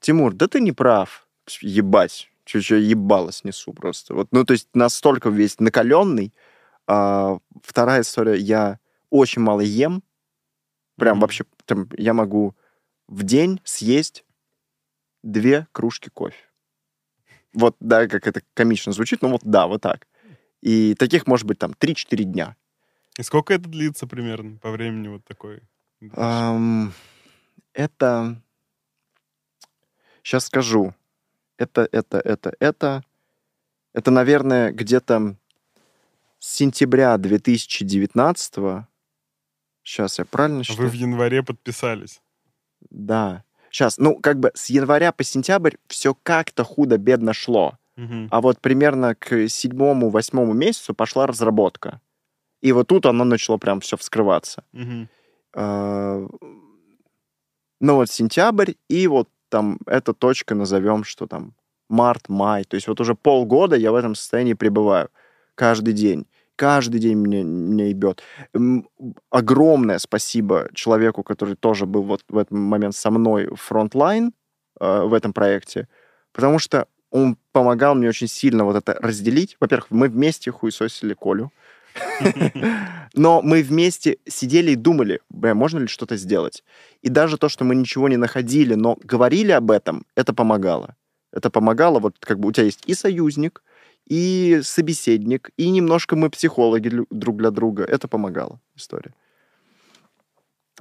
[0.00, 1.26] Тимур, да ты не прав.
[1.60, 2.30] Ебать.
[2.44, 4.14] Чуть-чуть ебало снесу просто.
[4.14, 6.34] Вот, ну, то есть настолько весь накаленный.
[6.86, 8.36] А, вторая история.
[8.36, 8.78] Я
[9.10, 10.02] очень мало ем.
[10.96, 11.20] Прям Мгм.
[11.22, 12.54] вообще, там, я могу
[13.08, 14.24] в день съесть
[15.22, 16.36] две кружки кофе.
[17.54, 20.06] Вот, да, как это комично звучит, но вот да, вот так.
[20.60, 22.56] И таких может быть там 3-4 дня.
[23.18, 25.62] И сколько это длится примерно по времени вот такой?
[26.12, 26.92] Ам,
[27.72, 28.40] это...
[30.22, 30.94] Сейчас скажу.
[31.58, 33.04] Это, это, это, это...
[33.92, 35.36] Это, наверное, где-то
[36.40, 38.86] с сентября 2019
[39.84, 40.88] Сейчас я правильно А Вы считаю?
[40.88, 42.20] в январе подписались.
[42.90, 43.44] Да.
[43.70, 47.78] Сейчас, ну, как бы с января по сентябрь все как-то худо-бедно шло.
[47.96, 48.28] Мгм.
[48.30, 52.00] А вот примерно к седьмому-восьмому месяцу пошла разработка.
[52.60, 54.64] И вот тут оно начало прям все вскрываться.
[55.54, 56.26] А,
[57.80, 61.54] Ну вот сентябрь, и вот там эта точка назовем, что там
[61.88, 62.64] март, май.
[62.64, 65.10] То есть вот уже полгода я в этом состоянии пребываю.
[65.54, 66.26] Каждый день.
[66.56, 68.20] Каждый день мне, мне ебет.
[69.30, 74.32] Огромное спасибо человеку, который тоже был вот в этот момент со мной frontline
[74.80, 75.86] э, в этом проекте,
[76.32, 79.56] потому что он помогал мне очень сильно вот это разделить.
[79.60, 81.52] Во-первых, мы вместе хуесосили Колю.
[83.14, 86.64] Но мы вместе сидели и думали, можно ли что-то сделать.
[87.02, 90.96] И даже то, что мы ничего не находили, но говорили об этом, это помогало.
[91.32, 93.62] Это помогало, вот как бы у тебя есть и союзник,
[94.06, 97.84] и собеседник, и немножко мы психологи друг для друга.
[97.84, 99.14] Это помогало история.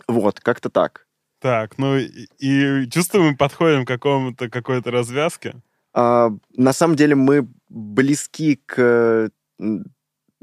[0.07, 1.07] Вот, как-то так.
[1.39, 5.55] Так, ну и, и чувствую, мы подходим к какому-то какой-то развязке.
[5.93, 9.29] А, на самом деле мы близки к...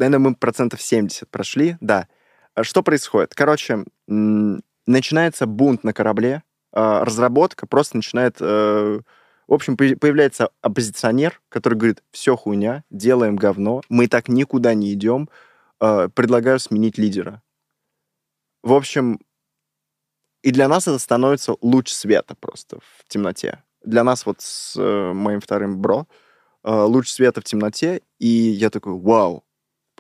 [0.01, 2.09] Наверное, мы процентов 70 прошли, да.
[2.55, 3.35] А Что происходит?
[3.35, 8.37] Короче, начинается бунт на корабле, а, разработка просто начинает...
[8.41, 9.01] э,
[9.47, 14.95] В общем, появ- появляется оппозиционер, который говорит, все хуйня, делаем говно, мы так никуда не
[14.95, 15.29] идем,
[15.81, 17.43] э, предлагаю сменить лидера.
[18.63, 19.21] В общем,
[20.43, 23.63] и для нас это становится луч света просто в темноте.
[23.85, 26.07] Для нас вот с э, моим вторым бро
[26.65, 29.45] луч света в темноте, и я такой, вау,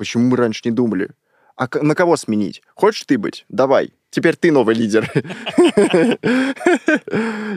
[0.00, 1.10] почему мы раньше не думали?
[1.56, 2.62] А на кого сменить?
[2.74, 3.44] Хочешь ты быть?
[3.50, 3.92] Давай.
[4.08, 5.12] Теперь ты новый лидер.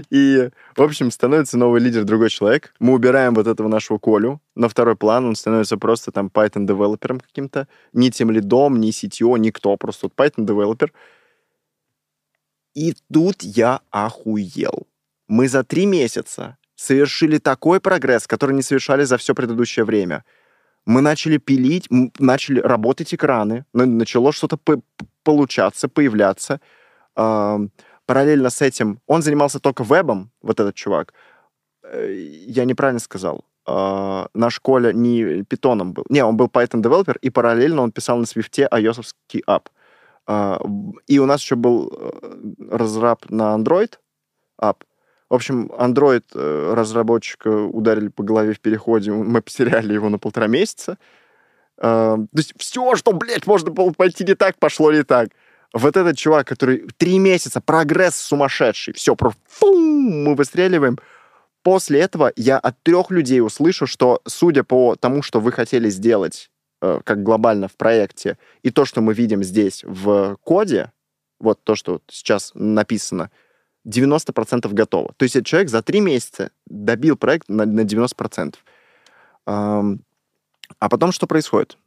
[0.09, 2.73] И, в общем, становится новый лидер другой человек.
[2.79, 5.25] Мы убираем вот этого нашего Колю на второй план.
[5.25, 7.69] Он становится просто там Python-девелопером каким-то.
[7.93, 9.77] Ни тем лидом, ни CTO, никто.
[9.77, 10.91] Просто вот Python-девелопер.
[12.73, 14.85] И тут я охуел.
[15.29, 20.25] Мы за три месяца совершили такой прогресс, который не совершали за все предыдущее время.
[20.85, 21.87] Мы начали пилить,
[22.19, 26.59] начали работать экраны, на- начало что-то п- п- получаться, появляться.
[28.05, 31.13] Параллельно с этим он занимался только вебом, вот этот чувак.
[31.83, 32.13] Э,
[32.47, 33.45] Я неправильно сказал.
[33.65, 36.03] А, Наш Коля не питоном был.
[36.09, 39.13] Не, он был Python девелопер, и параллельно он писал на Свифте ios
[39.47, 39.69] ап.
[40.27, 40.59] А,
[41.07, 42.31] И у нас еще был э,
[42.71, 43.93] разраб на Android
[44.57, 44.83] ап.
[45.33, 50.45] В общем, Android э, разработчика ударили по голове в переходе, мы потеряли его на полтора
[50.45, 50.99] месяца.
[51.79, 55.29] А, То есть все, что, блядь, можно было пойти не так, пошло не так.
[55.73, 60.99] Вот этот чувак, который три месяца, прогресс сумасшедший, все, про фум, мы выстреливаем.
[61.63, 66.51] После этого я от трех людей услышу, что, судя по тому, что вы хотели сделать
[66.83, 70.91] э, как глобально в проекте, и то, что мы видим здесь в коде,
[71.39, 73.31] вот то, что сейчас написано,
[73.87, 75.13] 90% готово.
[75.17, 78.55] То есть этот человек за три месяца добил проект на, на 90%.
[79.45, 79.99] Ам,
[80.79, 81.77] а потом что происходит?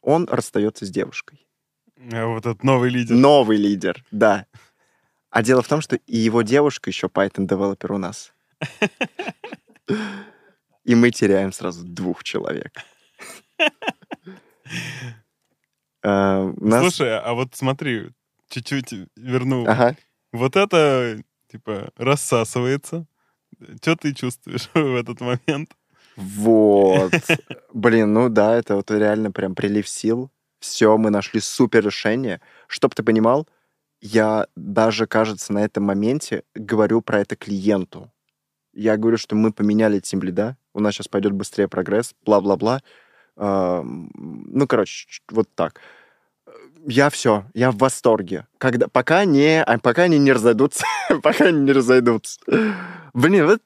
[0.00, 1.46] Он расстается с девушкой.
[2.12, 3.14] А Вот этот новый лидер.
[3.16, 4.46] Новый лидер, да.
[5.30, 8.32] А дело в том, что и его девушка еще Python-девелопер у нас.
[10.84, 12.72] И мы теряем сразу двух человек.
[16.02, 18.10] Нас- Слушай, а вот смотри,
[18.50, 19.64] чуть-чуть верну.
[19.66, 19.96] Ага.
[20.34, 23.06] Вот это, типа, рассасывается.
[23.80, 25.70] Что ты чувствуешь в этот момент?
[26.16, 27.12] Вот.
[27.72, 30.32] Блин, ну да, это вот реально прям прилив сил.
[30.58, 32.40] Все, мы нашли супер решение.
[32.66, 33.46] Чтоб ты понимал,
[34.00, 38.10] я даже, кажется, на этом моменте говорю про это клиенту.
[38.72, 42.82] Я говорю, что мы поменяли тимлида, у нас сейчас пойдет быстрее прогресс, бла-бла-бла.
[43.36, 45.80] Ну, короче, вот так.
[46.86, 48.46] Я все, я в восторге.
[48.58, 50.84] Когда, пока, не, а пока они не разойдутся,
[51.22, 52.40] пока они не разойдутся.
[53.12, 53.62] Блин, вот,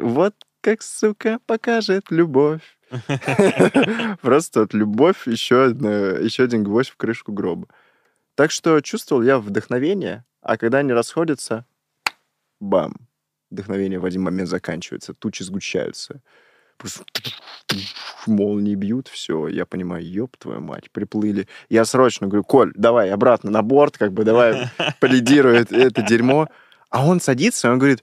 [0.00, 2.62] вот как, сука, покажет любовь.
[4.20, 7.68] Просто вот любовь, еще, одна, еще один гвоздь в крышку гроба.
[8.34, 11.66] Так что чувствовал я вдохновение, а когда они расходятся,
[12.60, 12.94] бам,
[13.50, 16.22] вдохновение в один момент заканчивается, тучи сгущаются.
[18.26, 21.48] Молнии бьют, все, я понимаю, ёб твою мать, приплыли.
[21.68, 24.70] Я срочно говорю, Коль, давай обратно на борт, как бы давай
[25.00, 26.48] полидируй это, это дерьмо.
[26.90, 28.02] А он садится, и он говорит,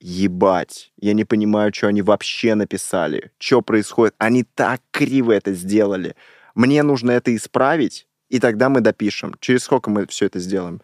[0.00, 4.14] ебать, я не понимаю, что они вообще написали, что происходит.
[4.18, 6.14] Они так криво это сделали.
[6.54, 9.34] Мне нужно это исправить, и тогда мы допишем.
[9.40, 10.80] Через сколько мы все это сделаем?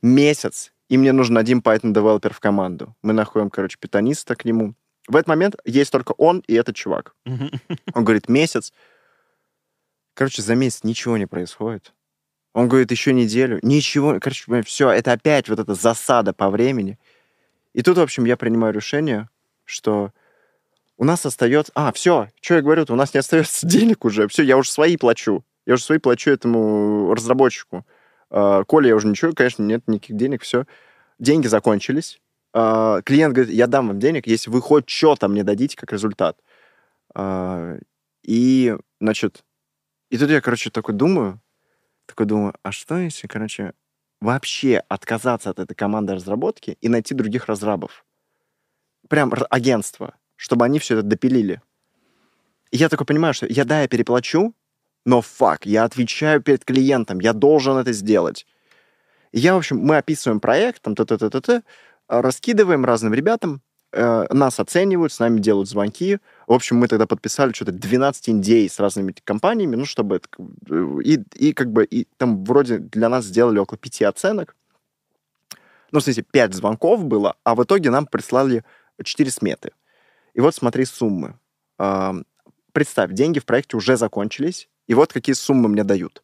[0.00, 0.72] Месяц.
[0.88, 2.94] И мне нужен один Python-девелопер в команду.
[3.02, 4.74] Мы находим, короче, питаниста к нему.
[5.08, 7.14] В этот момент есть только он и этот чувак.
[7.94, 8.72] Он говорит, месяц.
[10.14, 11.92] Короче, за месяц ничего не происходит.
[12.54, 13.58] Он говорит, еще неделю.
[13.62, 14.18] Ничего.
[14.20, 16.98] Короче, все, это опять вот эта засада по времени.
[17.72, 19.28] И тут, в общем, я принимаю решение,
[19.64, 20.12] что
[20.98, 21.72] у нас остается...
[21.74, 24.28] А, все, что я говорю, у нас не остается денег уже.
[24.28, 25.44] Все, я уже свои плачу.
[25.66, 27.86] Я уже свои плачу этому разработчику.
[28.30, 30.66] А, Коля, я уже ничего, конечно, нет никаких денег, все.
[31.18, 32.20] Деньги закончились.
[32.52, 36.38] А, Клиент говорит, я дам вам денег, если вы хоть что-то мне дадите как результат.
[37.14, 37.78] А,
[38.22, 39.44] И, значит,
[40.10, 41.40] и тут я, короче, такой думаю,
[42.06, 43.72] такой думаю, а что если, короче,
[44.20, 48.04] вообще отказаться от этой команды разработки и найти других разрабов?
[49.08, 51.62] Прям агентство, чтобы они все это допилили.
[52.70, 54.54] И я такой понимаю, что я, да, я переплачу,
[55.04, 58.46] но фак, я отвечаю перед клиентом, я должен это сделать.
[59.32, 61.62] И я, в общем, мы описываем проект, там, т-т-т-т-т,
[62.20, 66.18] раскидываем разным ребятам, э, нас оценивают, с нами делают звонки.
[66.46, 71.20] В общем, мы тогда подписали что-то 12 индей с разными компаниями, ну, чтобы бы, И,
[71.34, 74.56] и как бы, и там вроде для нас сделали около пяти оценок.
[75.90, 78.64] Ну, в смысле, пять звонков было, а в итоге нам прислали
[79.02, 79.72] 4 сметы.
[80.34, 81.38] И вот смотри суммы.
[81.78, 82.14] А,
[82.72, 86.22] Представь, деньги в проекте уже закончились, и вот какие суммы мне дают.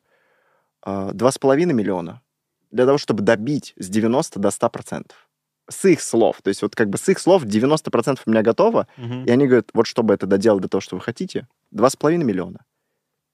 [0.83, 2.23] А, Два с половиной миллиона
[2.71, 5.28] для того, чтобы добить с 90 до 100 процентов.
[5.71, 6.41] С их слов.
[6.43, 9.25] То есть вот как бы с их слов 90 процентов у меня готово, Мгм.
[9.25, 12.65] и они говорят, вот чтобы это доделать до того, что вы хотите, 2,5 миллиона.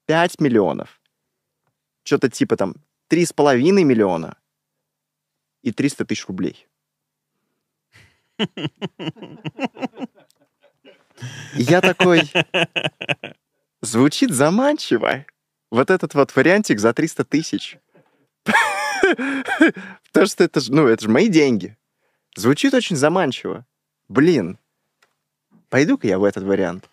[0.05, 0.99] 5 миллионов.
[2.03, 2.75] Что-то типа там
[3.09, 4.37] 3,5 миллиона
[5.63, 6.67] и 300 тысяч рублей.
[11.53, 12.31] Я такой...
[13.81, 15.25] Звучит заманчиво.
[15.71, 17.77] Вот этот вот вариантик за 300 тысяч.
[20.11, 21.77] Потому что это же, ну, это же мои деньги.
[22.37, 23.65] Звучит очень заманчиво.
[24.09, 24.59] Блин,
[25.69, 26.89] пойду-ка я в этот вариант.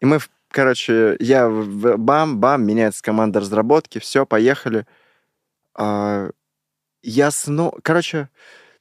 [0.00, 0.18] И мы,
[0.48, 4.86] короче, я бам-бам, меняется команда разработки, все, поехали.
[5.74, 6.30] А,
[7.02, 7.78] я снова...
[7.82, 8.30] Короче,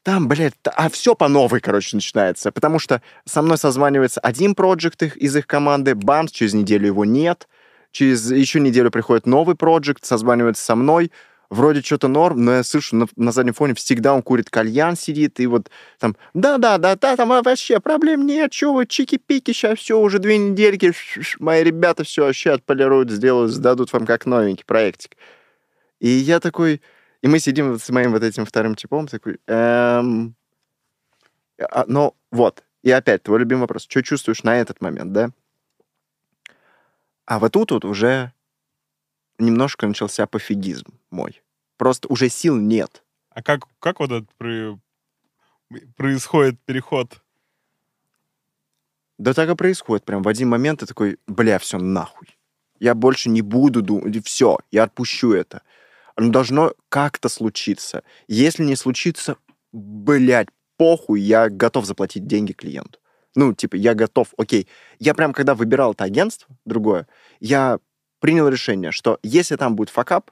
[0.04, 2.52] там, блядь, а все по новой, короче, начинается.
[2.52, 7.06] Потому что со мной созванивается один проект их, из их команды, бам, через неделю его
[7.06, 7.48] нет.
[7.92, 11.12] Через еще неделю приходит новый проект, созванивается со мной.
[11.52, 15.42] Вроде что-то норм, но я слышу на, на заднем фоне всегда он курит кальян, сидит,
[15.42, 20.38] и вот там, да-да-да, там вообще проблем нет, что вы, чики-пики, сейчас все, уже две
[20.38, 20.94] недельки,
[21.40, 25.18] мои ребята все вообще отполируют, сделают, сдадут вам как новенький проектик.
[26.00, 26.82] И я такой,
[27.22, 30.36] и мы сидим с моим вот этим вторым типом, такой, эм...
[31.60, 35.32] а, ну, вот, и опять твой любимый вопрос, что чувствуешь на этот момент, да?
[37.26, 38.34] А вот тут вот уже
[39.38, 41.42] немножко начался пофигизм мой.
[41.78, 43.04] Просто уже сил нет.
[43.30, 44.78] А как, как вот этот при-
[45.96, 47.22] происходит переход?
[49.18, 50.04] Да так и происходит.
[50.04, 52.38] Прям в один момент ты такой, бля, все нахуй.
[52.80, 54.26] Я больше не буду думать.
[54.26, 55.62] Все, я отпущу это.
[56.16, 58.04] Оно должно как-то случиться.
[58.28, 59.38] Если не случится,
[59.72, 63.00] блядь, похуй, я готов заплатить деньги клиенту.
[63.36, 64.68] Ну, типа, я готов, окей.
[65.00, 67.08] Я прям, когда выбирал это агентство, другое,
[67.40, 67.80] я
[68.20, 70.32] принял решение, что если там будет факап,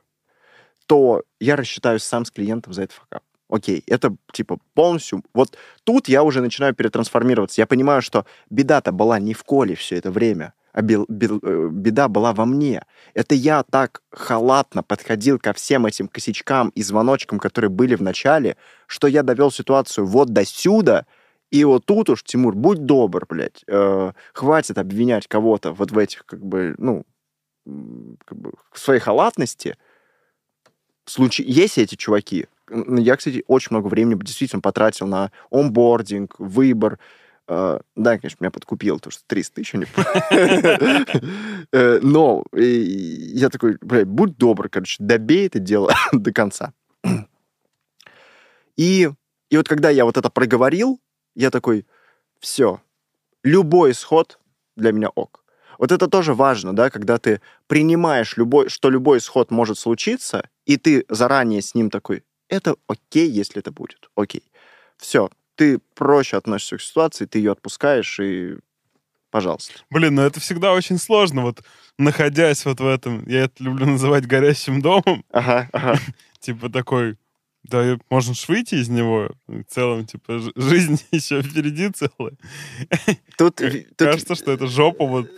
[0.86, 3.24] то я рассчитаюсь сам с клиентом за этот факап.
[3.50, 5.24] Окей, это типа полностью...
[5.34, 7.62] Вот тут я уже начинаю перетрансформироваться.
[7.62, 11.70] Я понимаю, что беда-то была не в Коле все это время, а бел- бел- э,
[11.70, 12.86] беда была во мне.
[13.14, 18.56] Это я так халатно подходил ко всем этим косячкам и звоночкам, которые были в начале,
[18.88, 21.06] что я довел ситуацию вот до сюда,
[21.52, 26.26] и вот тут уж, Тимур, будь добр, блядь, э, хватит обвинять кого-то вот в этих,
[26.26, 27.04] как бы, ну,
[28.26, 29.76] как бы, своей халатности.
[31.06, 31.44] Случай...
[31.44, 37.00] Есть эти чуваки, я, кстати, очень много времени действительно потратил на онбординг, выбор.
[37.50, 39.74] Э, Да, конечно, меня подкупил, то, что 300 тысяч.
[41.72, 46.74] Э, Но я такой, блядь, будь добр, короче, добей это дело до конца.
[48.78, 49.10] И,
[49.50, 51.00] и вот когда я вот это проговорил,
[51.36, 51.86] я такой,
[52.40, 52.82] все,
[53.44, 54.40] любой исход
[54.76, 55.44] для меня ок.
[55.78, 60.78] Вот это тоже важно, да, когда ты принимаешь, любой, что любой исход может случиться, и
[60.78, 64.44] ты заранее с ним такой, это окей, если это будет, окей.
[64.98, 65.30] Все,
[65.60, 68.56] ты проще относишься к ситуации, ты ее отпускаешь, и
[69.30, 69.74] пожалуйста.
[69.90, 71.62] Блин, ну это всегда очень сложно, вот
[71.98, 76.00] находясь вот в этом, я это люблю называть горящим домом, Ага, ага.
[76.40, 77.18] типа такой,
[77.64, 82.38] да, можно ж выйти из него, в целом, типа, жизнь еще впереди целая.
[83.38, 85.30] Тут, тут Кажется, что это жопа вот,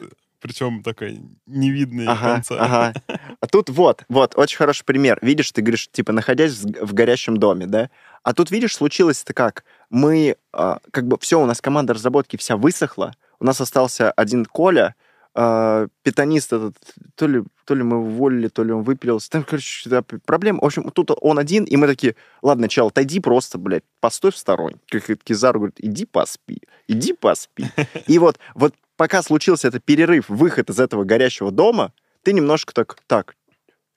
[0.42, 2.56] причем такая невидная Ага, конца.
[2.60, 2.94] ага.
[3.40, 5.20] А тут вот, вот, очень хороший пример.
[5.22, 7.90] Видишь, ты говоришь, типа, находясь в горящем доме, да?
[8.24, 9.64] А тут, видишь, случилось это как?
[9.90, 14.46] Мы, а, как бы, все, у нас команда разработки вся высохла, у нас остался один
[14.46, 14.96] Коля,
[15.34, 16.76] а, питанист этот,
[17.16, 19.30] то ли, то ли мы уволили, то ли он выпилился.
[19.30, 20.60] Там, короче, да, проблема.
[20.60, 24.38] В общем, тут он один, и мы такие, ладно, чел, отойди просто, блядь, постой в
[24.38, 24.76] стороне.
[24.90, 27.66] Как Кизар говорит, иди поспи, иди поспи.
[28.08, 31.92] И вот, вот пока случился этот перерыв, выход из этого горящего дома,
[32.22, 33.36] ты немножко так, так,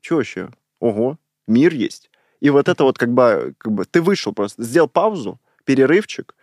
[0.01, 0.49] что вообще?
[0.81, 2.11] Ого, мир есть.
[2.41, 6.35] И вот это вот как бы, как бы ты вышел просто, сделал паузу, перерывчик,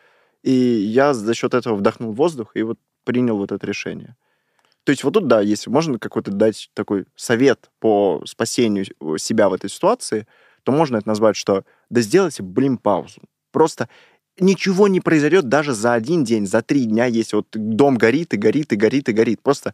[0.43, 4.15] и я за счет этого вдохнул воздух и вот принял вот это решение.
[4.83, 8.85] То есть вот тут, да, если можно какой-то дать такой совет по спасению
[9.17, 10.27] себя в этой ситуации,
[10.61, 13.23] то можно это назвать, что да сделайте, блин, паузу.
[13.51, 13.89] Просто
[14.39, 18.37] ничего не произойдет даже за один день, за три дня, если вот дом горит и
[18.37, 19.41] горит и горит и горит.
[19.41, 19.73] Просто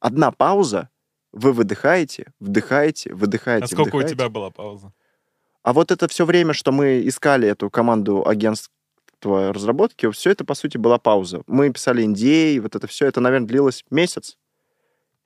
[0.00, 0.88] одна пауза,
[1.32, 4.14] вы выдыхаете, вдыхаете, выдыхаете, А сколько у вдыхаете.
[4.14, 4.92] тебя была пауза?
[5.62, 8.72] А вот это все время, что мы искали эту команду агентства
[9.52, 11.42] разработки, все это, по сути, была пауза.
[11.46, 14.38] Мы писали NDA, вот это все, это, наверное, длилось месяц.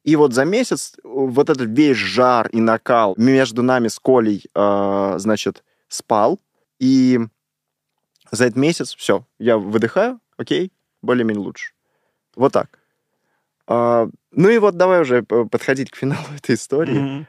[0.03, 5.15] И вот за месяц вот этот весь жар и накал между нами с Колей, э,
[5.19, 6.41] значит, спал.
[6.81, 7.21] И
[8.33, 10.73] за этот месяц все, я выдыхаю, окей,
[11.03, 11.73] более-менее лучше.
[12.35, 12.81] Вот так.
[13.69, 16.99] А, ну и вот давай уже подходить к финалу этой истории.
[16.99, 17.27] Мгм.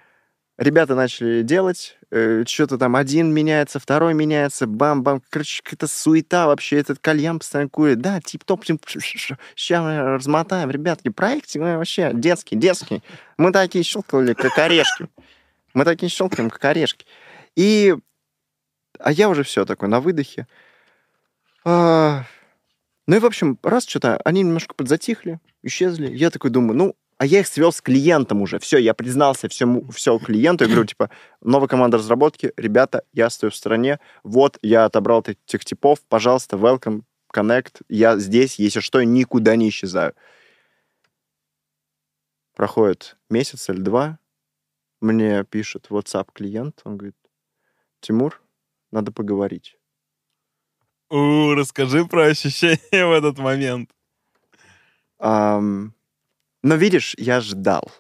[0.57, 5.21] Ребята начали делать, э, что-то там один меняется, второй меняется, бам-бам.
[5.29, 7.99] Короче, какая-то суета вообще, этот кальян постоянно курит.
[8.01, 10.69] Да, тип-топ, сейчас мы размотаем.
[10.69, 13.01] Ребятки, проект э, вообще детский, детский.
[13.37, 15.07] Мы такие щелкали, как орешки.
[15.73, 17.07] Мы такие щелкаем, как орешки.
[17.55, 17.95] И...
[18.99, 20.47] А я уже все такой на выдохе.
[21.66, 22.26] А,
[23.07, 26.07] Ну и, в общем, раз что-то, они немножко подзатихли, исчезли.
[26.16, 28.59] Я такой думаю, ну, а я их свел с клиентом уже.
[28.59, 30.64] Все, я признался всему, все клиенту.
[30.66, 31.09] Я говорю, типа,
[31.41, 33.99] новая команда разработки, ребята, я стою в стороне.
[34.24, 37.03] Вот, я отобрал этих типов, пожалуйста, welcome,
[37.34, 37.82] connect.
[37.89, 40.14] Я здесь, если что, никуда не исчезаю.
[42.55, 44.20] Проходит месяц или два,
[45.01, 47.18] мне пишет WhatsApp клиент, он говорит,
[47.99, 48.41] Тимур,
[48.91, 49.78] надо поговорить.
[51.14, 53.91] У, расскажи про ощущения в этот момент.
[55.20, 55.93] Ам,
[56.64, 57.91] но видишь, я ждал.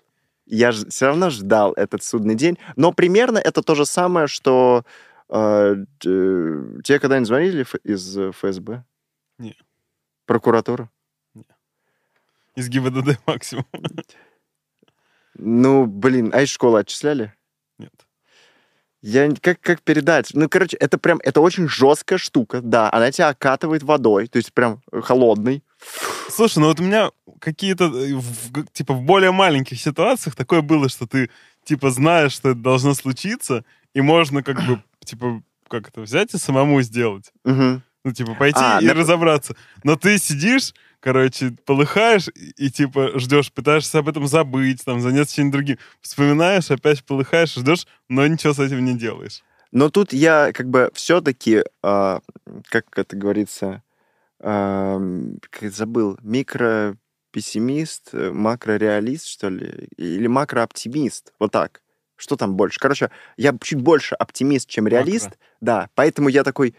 [0.47, 2.57] Я ж, все равно ждал этот судный день.
[2.75, 4.83] Но примерно это то же самое, что
[5.29, 8.83] э, д- тебе когда-нибудь звонили из э, ФСБ?
[9.37, 9.55] Не.
[10.25, 10.89] Прокуратура?
[12.55, 13.67] Из ГИБДД максимум.
[15.35, 17.31] Ну, блин, а из школы отчисляли?
[17.77, 17.93] Нет.
[19.03, 20.29] Я как, как передать?
[20.33, 22.89] Ну, короче, это прям, это очень жесткая штука, да.
[22.89, 25.61] Она тебя окатывает водой, то есть прям э, холодный.
[26.29, 28.13] Слушай, ну вот у меня какие-то, э,
[28.71, 31.29] типа, в более маленьких ситуациях такое было, что ты,
[31.65, 36.37] типа, знаешь, что это должно случиться, и можно как бы, типа, как это, взять и
[36.37, 37.33] самому сделать.
[37.43, 37.83] Мгм.
[38.05, 38.93] Ну, типа, пойти А, и да.
[38.93, 39.57] разобраться.
[39.83, 40.73] Но ты сидишь,
[41.03, 45.77] короче, полыхаешь и, и, типа, ждешь, пытаешься об этом забыть, там, заняться чем-нибудь другим.
[46.01, 49.43] Вспоминаешь, опять полыхаешь, ждешь, но ничего с этим не делаешь.
[49.71, 53.83] Но тут я как бы все-таки, как это говорится,
[54.39, 61.81] ам, как я забыл, микропессимист, э, макрореалист, что ли, или макрооптимист, вот так.
[62.15, 62.79] Что там больше?
[62.79, 65.39] Короче, я чуть больше оптимист, чем реалист, Макро.
[65.59, 66.75] да, поэтому я такой,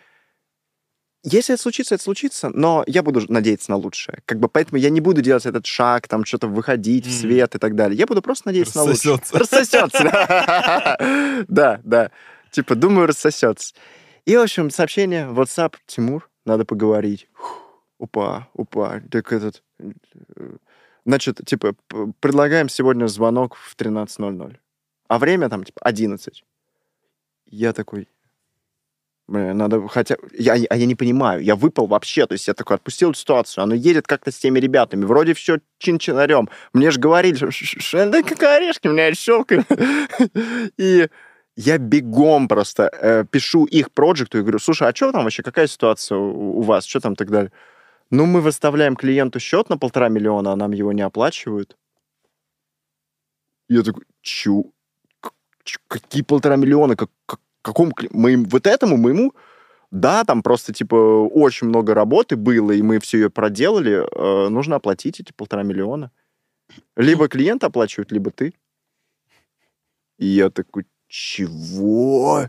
[1.25, 4.21] если это случится, это случится, но я буду надеяться на лучшее.
[4.27, 7.59] Как бы поэтому я не буду делать этот шаг, там что-то выходить в свет и
[7.59, 7.99] так далее.
[7.99, 9.19] Я буду просто надеяться на лучшее.
[9.33, 10.97] Рассосется.
[11.49, 12.11] Да, да.
[12.51, 13.75] Типа, думаю, рассосется.
[14.27, 17.29] И, в общем, сообщение, WhatsApp, Тимур, надо поговорить.
[17.99, 19.01] Упа, упа.
[19.11, 19.63] Так этот...
[19.79, 20.57] э,
[21.07, 21.75] Значит, типа,
[22.21, 24.57] предлагаем сегодня звонок в 13.00.
[25.09, 26.45] А время там, типа, 11.
[27.47, 28.09] Я такой...
[29.27, 30.17] Надо хотя...
[30.33, 32.27] Я, а я не понимаю, я выпал вообще.
[32.27, 33.65] То есть я такой отпустил эту ситуацию.
[33.65, 35.05] Оно едет как-то с теми ребятами.
[35.05, 36.49] Вроде все чин-чинарем.
[36.73, 39.67] Мне же говорили, что да как орешки, меня щелкают.
[40.77, 41.09] И
[41.57, 45.69] я бегом просто э, пишу их проекту и говорю, слушай, а что там вообще, какая
[45.69, 47.53] ситуация у, у вас, что там так далее?
[48.11, 51.77] Ну, мы выставляем клиенту счет на полтора миллиона, а нам его не оплачивают.
[53.69, 54.73] Я такой, чу-
[55.89, 59.33] какие полтора миллиона, как, как- какому, моим, вот этому моему,
[59.91, 64.77] да, там просто, типа, очень много работы было, и мы все ее проделали, э, нужно
[64.77, 66.11] оплатить эти полтора миллиона.
[66.97, 68.55] Либо клиент оплачивает, либо ты.
[70.19, 72.49] И я такой, чего?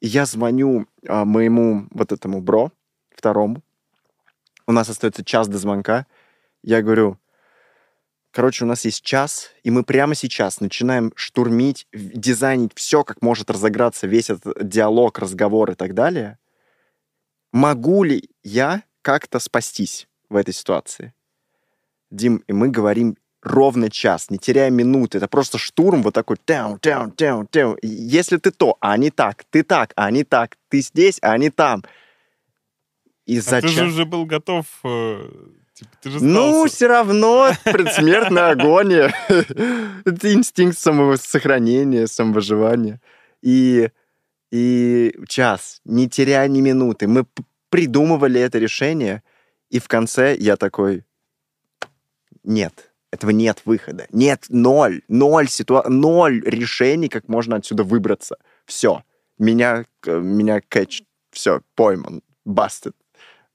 [0.00, 2.72] И я звоню а, моему вот этому бро,
[3.10, 3.62] второму.
[4.66, 6.06] У нас остается час до звонка.
[6.62, 7.18] Я говорю,
[8.32, 13.50] короче, у нас есть час, и мы прямо сейчас начинаем штурмить, дизайнить все, как может
[13.50, 16.38] разыграться весь этот диалог, разговор и так далее.
[17.52, 21.14] Могу ли я как-то спастись в этой ситуации?
[22.10, 25.18] Дим, и мы говорим ровно час, не теряя минуты.
[25.18, 27.76] Это просто штурм вот такой тяу, тяу, тяу, тяу.
[27.82, 31.50] Если ты то, а они так, ты так, а они так, ты здесь, а они
[31.50, 31.82] там.
[33.26, 34.66] И А за ты же уже был готов...
[35.82, 36.76] э, Типа, ты же Ну, сдался.
[36.76, 39.14] все равно предсмертная агония.
[40.04, 43.00] Это инстинкт самосохранения, самовыживания.
[43.42, 43.90] И,
[44.50, 47.06] и час, не теряя ни минуты.
[47.08, 47.24] Мы
[47.70, 49.22] придумывали это решение,
[49.70, 51.04] и в конце я такой,
[52.44, 54.06] нет, этого нет выхода.
[54.10, 55.84] Нет, ноль, ноль, ситуа...
[55.88, 58.36] ноль решений, как можно отсюда выбраться.
[58.66, 59.02] Все.
[59.38, 62.94] Меня, к- меня кэч, все, пойман, бастед.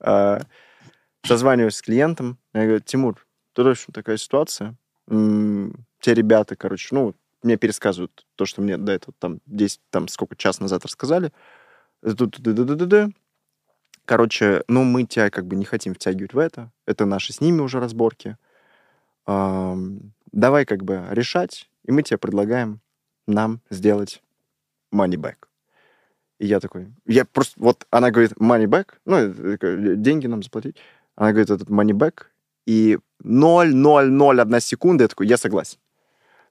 [0.00, 0.40] А,
[1.28, 4.74] созваниваюсь с клиентом, я говорю, Тимур, тут, общем, такая ситуация.
[5.06, 10.36] Те ребята, короче, ну, мне пересказывают то, что мне до этого там 10, там сколько,
[10.36, 11.32] час назад рассказали.
[12.02, 12.40] Тут.
[14.04, 16.72] Короче, ну, мы тебя как бы не хотим втягивать в это.
[16.86, 18.36] Это наши с ними уже разборки.
[19.26, 22.80] Давай как бы решать, и мы тебе предлагаем
[23.26, 24.22] нам сделать
[24.92, 25.36] money back.
[26.38, 30.76] И я такой, я просто, вот она говорит money back, ну, деньги нам заплатить.
[31.18, 32.26] Она говорит, этот money back,
[32.64, 35.78] и 0,001 секунда, я такой, я согласен.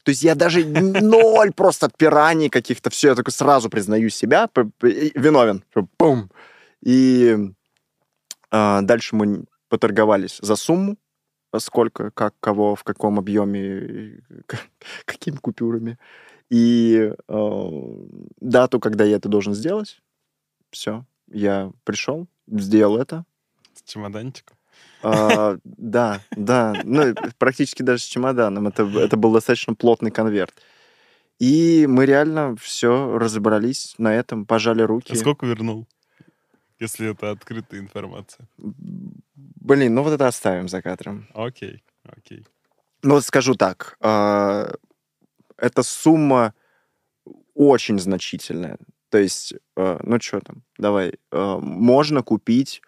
[0.04, 4.50] То есть я даже ноль просто отпираний каких-то, все, я такой сразу признаю себя,
[4.82, 5.64] виновен.
[5.98, 6.30] Бум.
[6.82, 7.38] И
[8.52, 10.98] а, дальше мы поторговались за сумму,
[11.60, 14.22] сколько, как, кого, в каком объеме,
[15.06, 15.98] какими купюрами.
[16.50, 17.70] И э,
[18.42, 20.02] дату, когда я это должен сделать,
[20.72, 23.24] все, я пришел, сделал это.
[23.74, 24.57] С чемоданчиком.
[25.04, 28.68] А, да, да, ну, практически даже с чемоданом.
[28.68, 30.54] Это, это был достаточно плотный конверт.
[31.40, 35.14] И мы реально все разобрались на этом, пожали руки.
[35.14, 35.88] А сколько вернул?
[36.80, 38.48] Если это открытая информация.
[38.58, 41.28] Блин, ну вот это оставим за кадром.
[41.34, 42.46] Окей, окей.
[43.04, 44.74] Ну вот скажу так, а,
[45.58, 46.54] эта сумма
[47.54, 48.78] очень значительная.
[49.10, 52.82] То есть, э, ну что там, давай, можно купить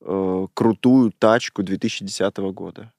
[0.00, 2.92] э, крутую тачку 2010 года.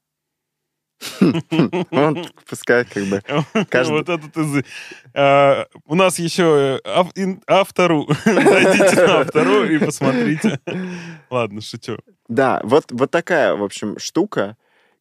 [1.20, 3.22] Ну, пускай как бы...
[3.88, 4.64] Вот этот из...
[5.14, 6.80] а, У нас еще
[7.46, 8.08] автору.
[8.24, 10.60] Зайдите на автору и посмотрите.
[11.30, 11.98] Ладно, шучу.
[12.28, 14.56] Да, вот, вот такая, в общем, штука.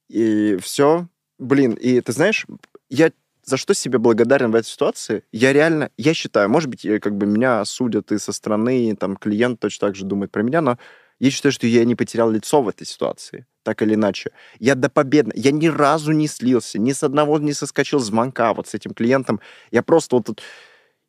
[0.07, 1.07] И все.
[1.39, 2.45] Блин, и ты знаешь,
[2.89, 3.11] я
[3.43, 5.23] за что себе благодарен в этой ситуации?
[5.31, 8.93] Я реально, я считаю, может быть, э, как бы меня судят и со стороны, и
[8.93, 10.77] там клиент точно так же думает про меня, но
[11.19, 14.31] я считаю, что я не потерял лицо в этой ситуации, так или иначе.
[14.59, 18.53] Я до победно, я ни разу не слился, ни с одного не соскочил с звонка
[18.53, 19.39] вот с этим клиентом.
[19.71, 20.41] Я просто вот тут,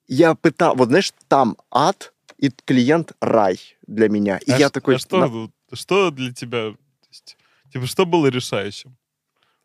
[0.07, 4.39] я пытал, вот знаешь, там ад, и клиент рай для меня.
[4.39, 4.97] И А я ш- такой...
[4.97, 6.71] а что, на- что для тебя...
[6.71, 7.37] то есть,
[7.73, 8.97] Типа, что было решающим?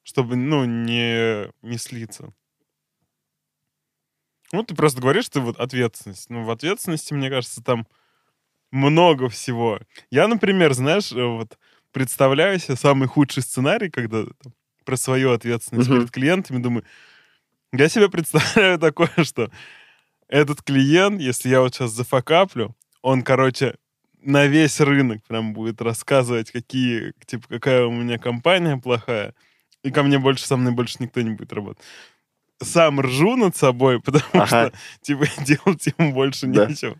[0.01, 2.33] Чтобы, ну, не, не слиться.
[4.51, 6.29] Ну, ты просто говоришь, что вот ответственность.
[6.29, 7.87] Ну, в ответственности, мне кажется, там
[8.73, 9.79] много всего.
[10.11, 11.57] Я, например, знаешь, э, вот
[11.91, 14.53] представляю себе самый худший сценарий, когда там,
[14.85, 15.99] про свою ответственность Мгм.
[15.99, 16.83] перед клиентами, думаю,
[17.73, 19.51] я себе представляю такое, что
[20.27, 23.75] этот клиент, если я вот сейчас зафакаплю, он, короче,
[24.21, 29.35] на весь рынок прям будет рассказывать, какие, типа, какая у меня компания плохая,
[29.83, 31.83] и ко мне больше, со мной больше никто не будет работать.
[32.63, 34.45] Сам ржу над собой, потому Ага.
[34.47, 36.65] что, типа, делать ему больше Да.
[36.65, 36.95] нечего.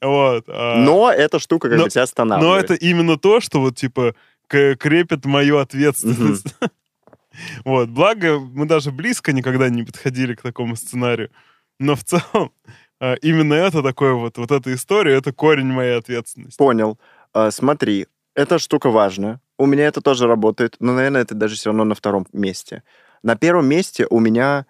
[0.00, 0.44] Вот.
[0.48, 2.64] а- Но эта штука как но- бы тебя но останавливает.
[2.64, 4.14] это именно то, что вот, типа,
[4.48, 6.54] крепит мою ответственность.
[7.64, 7.88] Вот.
[7.88, 11.30] Благо, мы даже близко никогда не подходили к такому сценарию.
[11.80, 12.52] Но в целом,
[13.00, 16.56] а, именно это такое вот, вот эта история, это корень моей ответственности.
[16.58, 16.96] Понял.
[17.32, 19.40] А, смотри, эта штука важная.
[19.58, 22.84] У меня это тоже работает, но, наверное, это даже все равно на втором месте.
[23.24, 24.66] На первом месте у меня,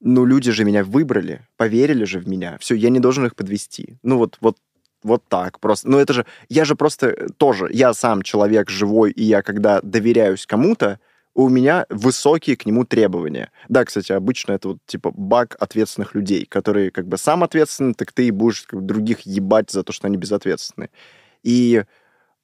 [0.00, 2.56] ну, люди же меня выбрали, поверили же в меня.
[2.60, 3.98] Все, я не должен их подвести.
[4.02, 4.56] Ну, вот, вот,
[5.02, 5.88] вот так просто.
[5.88, 10.46] Ну, это же, я же просто тоже, я сам человек живой, и я когда доверяюсь
[10.46, 10.98] кому-то,
[11.34, 13.52] у меня высокие к нему требования.
[13.68, 18.12] Да, кстати, обычно это вот типа баг ответственных людей, которые как бы сам ответственны, так
[18.12, 20.90] ты и будешь как бы, других ебать за то, что они безответственны.
[21.42, 21.84] И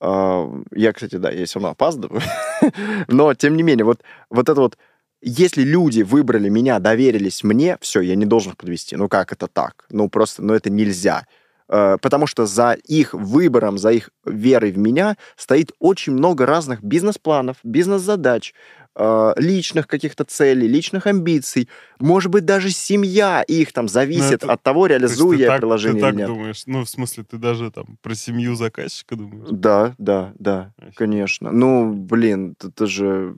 [0.01, 2.23] э, я, кстати, да, я все равно опаздываю,
[3.09, 4.79] но тем не менее, вот, вот это вот
[5.23, 8.97] если люди выбрали меня, доверились мне, все, я не должен их подвести.
[8.97, 9.87] Ну как это так?
[9.91, 11.27] Ну просто, ну это нельзя.
[11.69, 16.83] Э, потому что за их выбором, за их верой в меня стоит очень много разных
[16.85, 18.55] бизнес-планов, бизнес-задач,
[18.95, 21.69] э, личных каких-то целей, личных амбиций.
[21.99, 26.07] Может быть, даже семья их там зависит это- от того, реализую я так, приложение ты
[26.07, 26.29] или так нет.
[26.29, 26.63] думаешь?
[26.67, 29.49] Ну, в смысле, ты даже там про семью заказчика думаешь?
[29.51, 30.95] Да, да, да, Офигеть.
[30.97, 31.51] конечно.
[31.51, 33.35] Ну, блин, это же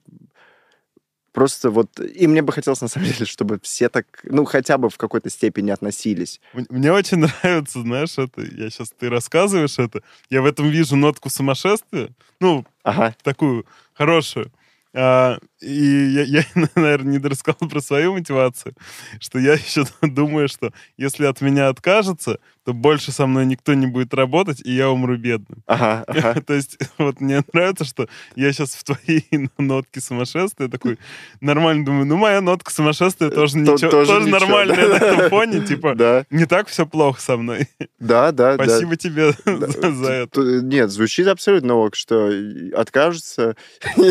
[1.32, 2.00] просто вот...
[2.00, 5.30] И мне бы хотелось, на самом деле, чтобы все так, ну, хотя бы в какой-то
[5.30, 6.40] степени относились.
[6.52, 11.30] Мне очень нравится, знаешь, это, я сейчас, ты рассказываешь это, я в этом вижу нотку
[11.30, 12.10] сумасшествия,
[12.40, 14.50] ну, Ага, такую хорошую.
[14.94, 18.74] А, и я, я, наверное, не рассказал про свою мотивацию,
[19.20, 23.86] что я еще думаю, что если от меня откажется, то больше со мной никто не
[23.86, 25.62] будет работать, и я умру бедным.
[25.66, 26.38] ага, ага.
[26.46, 29.24] То есть вот мне нравится, что я сейчас в твоей
[29.56, 30.98] нотке сумасшествия такой
[31.40, 36.26] нормально думаю, ну моя нотка сумасшествия тоже То- ничего, тоже нормальная на этом фоне, типа
[36.28, 37.68] не так все плохо со мной.
[37.98, 38.58] да, да.
[38.58, 38.64] да.
[38.64, 40.42] Спасибо тебе за это.
[40.60, 42.30] Нет, звучит абсолютно ок, что
[42.74, 43.56] откажется,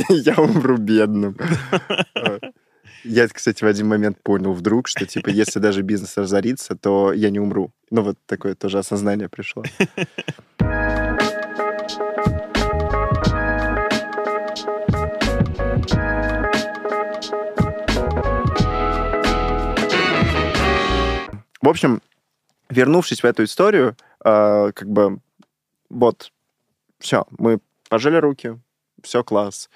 [0.10, 1.38] я умру бедным.
[3.04, 7.30] Я, кстати, в один момент понял вдруг, что, типа, если даже бизнес разорится, то я
[7.30, 7.72] не умру.
[7.89, 9.64] Ну, вот такое тоже осознание пришло.
[21.62, 22.02] В общем,
[22.70, 25.20] вернувшись в эту историю, э, как бы
[25.89, 26.32] вот,
[27.00, 28.60] все, мы пожали руки,
[29.04, 29.70] все класс.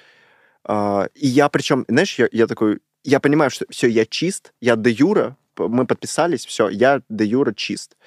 [0.63, 4.75] А, и я причем, знаешь, я, я такой, я понимаю, что все, я чист, я
[4.75, 7.97] де юра, мы подписались, все, я де юра чист.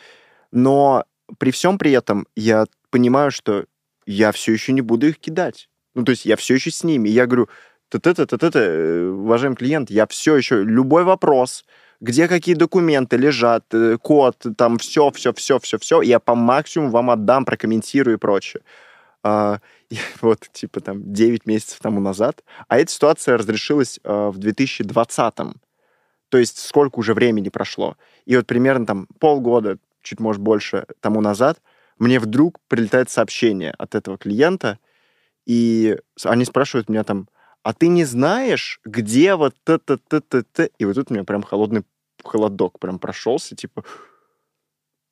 [0.52, 1.04] Но
[1.38, 3.64] при всем при этом я понимаю, что
[4.06, 5.68] я все еще не буду их кидать.
[5.94, 7.08] Ну, то есть я все еще с ними.
[7.08, 7.48] Я говорю,
[7.88, 11.64] т-т-т, э, уважаемый клиент, я все еще, любой вопрос,
[12.00, 16.90] где какие документы лежат, э, код, там все, все, все, все, все, я по максимуму
[16.90, 18.62] вам отдам, прокомментирую и прочее.
[19.24, 19.60] А,
[20.20, 22.44] вот, типа, там, 9 месяцев тому назад.
[22.68, 25.34] А эта ситуация разрешилась а, в 2020
[26.28, 27.96] То есть сколько уже времени прошло.
[28.26, 31.60] И вот примерно там полгода, чуть, может, больше тому назад,
[31.98, 34.78] мне вдруг прилетает сообщение от этого клиента,
[35.46, 37.28] и они спрашивают меня там,
[37.62, 40.70] а ты не знаешь, где вот т-т-т-т-т?
[40.78, 41.84] И вот тут у меня прям холодный
[42.22, 43.84] холодок прям прошелся, типа...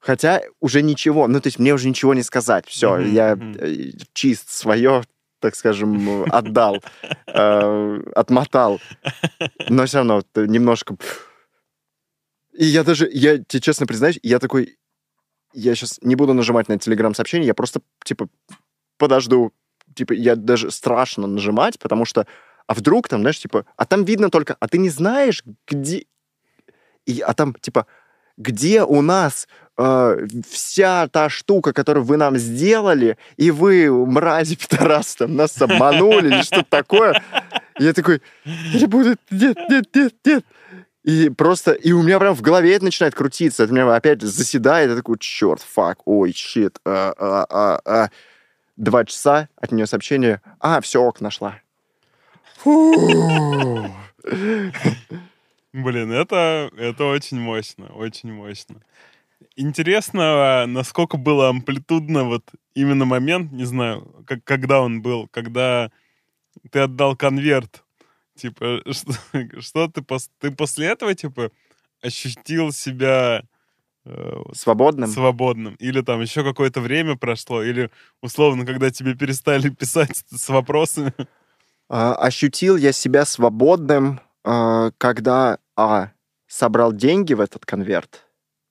[0.03, 2.66] Хотя уже ничего, ну, то есть мне уже ничего не сказать.
[2.66, 5.05] Все, Мгм, я э, чист свое,
[5.38, 6.82] так скажем, отдал,
[7.28, 8.80] э, отмотал.
[9.68, 10.96] Но все равно немножко...
[12.53, 14.76] И я даже, я тебе честно признаюсь, я такой,
[15.53, 18.28] я сейчас не буду нажимать на телеграм-сообщение, я просто, типа,
[18.98, 19.53] подожду.
[19.94, 22.26] Типа, я даже страшно нажимать, потому что,
[22.66, 26.07] а вдруг там, знаешь, типа, а там видно только, а ты не знаешь, где...
[27.07, 27.86] И, а там, типа,
[28.37, 35.18] где у нас э, вся та штука, которую вы нам сделали, и вы, мрази, пидорасы,
[35.18, 37.22] там, нас обманули или что-то такое.
[37.78, 40.45] Я такой, я буду, нет, нет, нет, нет.
[41.05, 43.64] И просто, и у меня прям в голове это начинает крутиться.
[43.64, 44.91] Это меня опять заседает.
[44.91, 46.78] Я такой, черт, фак, ой, щит.
[46.85, 48.11] а, а, а, а».
[48.76, 50.41] Два часа от нее сообщение.
[50.61, 51.57] А, все, ок, нашла.
[52.59, 53.91] Фу.
[55.72, 58.82] Блин, это, это очень мощно, очень мощно.
[59.56, 62.44] Интересно, насколько было амплитудно вот
[62.74, 65.90] именно момент, не знаю, как, когда он был, когда
[66.70, 67.84] ты отдал конверт.
[68.34, 69.12] Типа, что,
[69.60, 70.02] что ты,
[70.38, 71.50] ты после этого, типа,
[72.02, 73.42] ощутил себя
[74.04, 75.10] э, Свободным.
[75.10, 75.74] свободным?
[75.76, 77.62] Или там еще какое-то время прошло?
[77.62, 81.12] Или, условно, когда тебе перестали писать с вопросами?
[81.88, 86.10] А, ощутил я себя свободным, а, когда, а,
[86.46, 88.26] собрал деньги в этот конверт.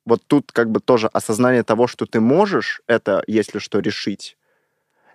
[0.06, 4.38] Вот тут как бы тоже осознание того, что ты можешь это, если что, решить.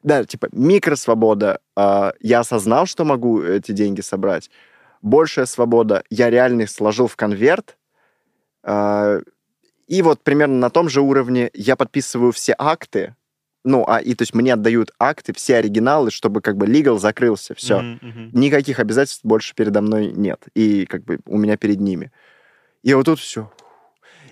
[0.03, 1.61] Да, типа микросвобода.
[1.75, 4.51] а, я осознал, что могу эти деньги собрать.
[5.03, 6.05] Большая свобода.
[6.11, 7.77] Я реально сложил в конверт.
[8.63, 9.21] а,
[9.89, 13.17] И вот примерно на том же уровне я подписываю все акты,
[13.67, 17.55] ну, а, и то есть мне отдают акты, все оригиналы, чтобы как бы legal закрылся,
[17.55, 17.81] все.
[17.83, 18.31] Мгм.
[18.33, 20.41] Никаких обязательств больше передо мной нет.
[20.55, 22.11] И как бы у меня перед ними.
[22.83, 23.51] И вот тут все.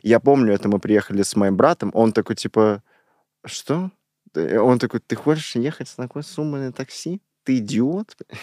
[0.03, 2.83] Я помню, это мы приехали с моим братом, он такой, типа,
[3.45, 3.91] что?
[4.33, 7.21] Ты- Он такой, ты хочешь ехать с такой суммой на такси?
[7.45, 8.17] Ты идиот?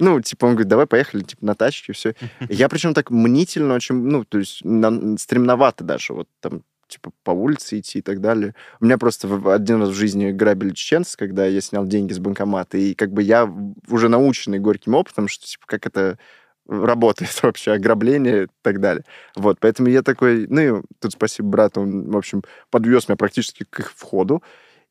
[0.00, 2.14] Ну, типа, он говорит, давай поехали, типа, на тачке, все.
[2.48, 7.30] Я причем так мнительно очень, ну, то есть на- стремновато даже, вот там, типа, по
[7.30, 8.54] улице идти и так далее.
[8.80, 12.78] У меня просто один раз в жизни грабили чеченцы, когда я снял деньги с банкомата,
[12.78, 13.52] и как бы я
[13.88, 16.18] уже наученный горьким опытом, что, типа, как это
[16.66, 19.04] работает вообще, ограбление и так далее.
[19.36, 23.64] Вот, поэтому я такой, ну, и тут спасибо брату, он, в общем, подвез меня практически
[23.68, 24.42] к их входу,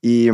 [0.02, 0.32] и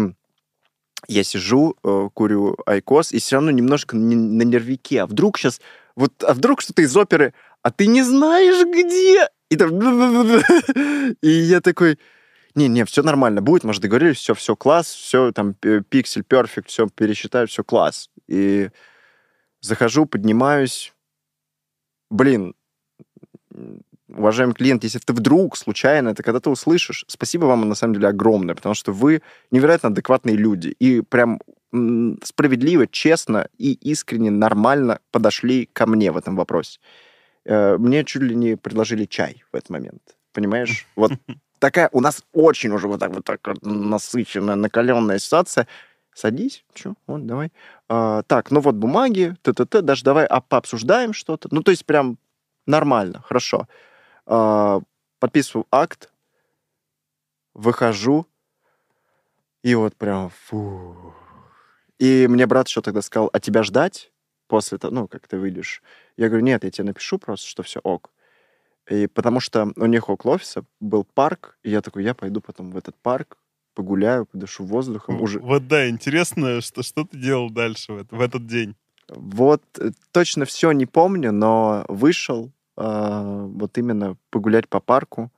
[1.08, 5.02] я сижу, э, курю айкос, и все равно немножко на нервике.
[5.02, 5.60] А вдруг сейчас,
[5.96, 9.28] вот, а вдруг что-то из оперы, а ты не знаешь где?
[9.54, 9.80] И там...
[11.22, 12.00] И я такой,
[12.56, 16.88] не-не, все нормально будет, может, договорились, все, все класс, все там п- пиксель, перфект, все
[16.88, 18.10] пересчитаю, все класс.
[18.28, 18.70] И
[19.62, 20.94] захожу, поднимаюсь,
[22.10, 22.56] блин,
[24.10, 28.56] уважаемый клиент, если ты вдруг случайно это когда-то услышишь, спасибо вам на самом деле огромное,
[28.56, 31.40] потому что вы невероятно адекватные люди и прям
[32.24, 36.80] справедливо, честно и искренне нормально подошли ко мне в этом вопросе.
[37.46, 40.18] Э, Мне чуть ли не предложили чай в этот момент.
[40.34, 40.88] Понимаешь?
[40.96, 41.12] Вот
[41.60, 45.68] такая у нас очень уже вот так вот так насыщенная, накаленная ситуация.
[46.14, 47.52] Садись, что, вот, давай.
[47.90, 51.48] А, так, ну вот бумаги, т-т-т, даже давай а, пообсуждаем что-то.
[51.52, 52.20] Ну, то есть прям
[52.68, 53.68] нормально, хорошо.
[54.28, 54.82] А,
[55.20, 56.12] подписываю акт,
[57.56, 58.28] выхожу,
[59.64, 61.16] и вот прям фу.
[61.98, 64.12] И мне брат еще тогда сказал, а тебя ждать
[64.48, 65.82] после того, ну, как ты выйдешь?
[66.18, 68.12] Я говорю, нет, я тебе напишу просто, что все ок.
[68.90, 72.72] И потому что у них около офиса был парк, и я такой, я пойду потом
[72.72, 73.38] в этот парк,
[73.74, 75.22] погуляю, подышу воздухом.
[75.22, 75.40] Уже...
[75.40, 78.76] Вот да, интересно, что, что ты делал дальше в, это- в этот день?
[79.10, 85.32] Вот э, точно все не помню, но вышел а, вот именно погулять по парку.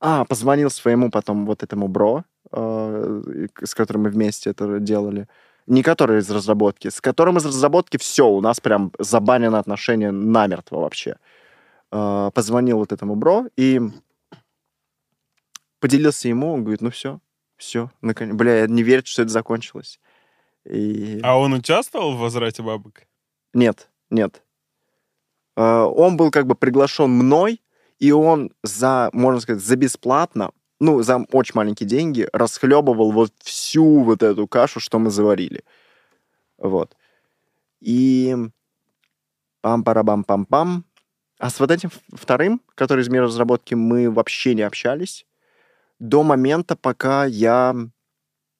[0.00, 5.28] А, позвонил своему потом вот этому бро, к- с которым мы вместе это делали.
[5.68, 10.80] Не который из разработки, с которым из разработки все, у нас прям забанено отношение намертво
[10.80, 11.16] вообще.
[11.90, 13.80] А, позвонил вот этому бро и
[15.78, 17.20] поделился ему, он говорит, ну все,
[17.56, 18.34] все, наконец.
[18.34, 20.00] Бля, я не верю, что это закончилось.
[20.64, 21.20] И...
[21.22, 23.02] А он участвовал в возврате бабок?
[23.52, 24.42] Нет, нет.
[25.56, 27.62] Э, Он был как бы приглашен мной,
[27.98, 30.50] и он за, можно сказать, за бесплатно,
[30.80, 35.64] ну, за очень маленькие деньги расхлебывал вот всю вот эту кашу, что мы заварили.
[36.56, 36.96] Вот.
[37.80, 38.36] И
[39.62, 40.84] пам-парабам-пам-пам.
[41.38, 45.24] А с вот этим вторым, который из мира разработки, мы вообще не общались
[45.98, 47.74] до момента, пока я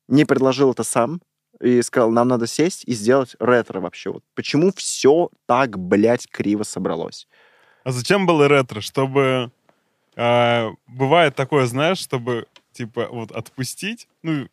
[0.09, 1.21] не предложил это сам
[1.61, 4.11] и сказал, нам надо сесть и сделать ретро вообще.
[4.11, 7.29] Вот почему все так, блядь, криво собралось?
[7.85, 8.81] А зачем было ретро?
[8.81, 9.51] Чтобы...
[10.19, 14.49] а, бывает такое, знаешь, чтобы, типа, вот отпустить, ну,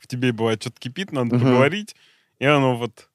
[0.00, 1.44] в тебе бывает что-то кипит, надо Мгм.
[1.44, 1.94] поговорить,
[2.40, 3.08] и оно вот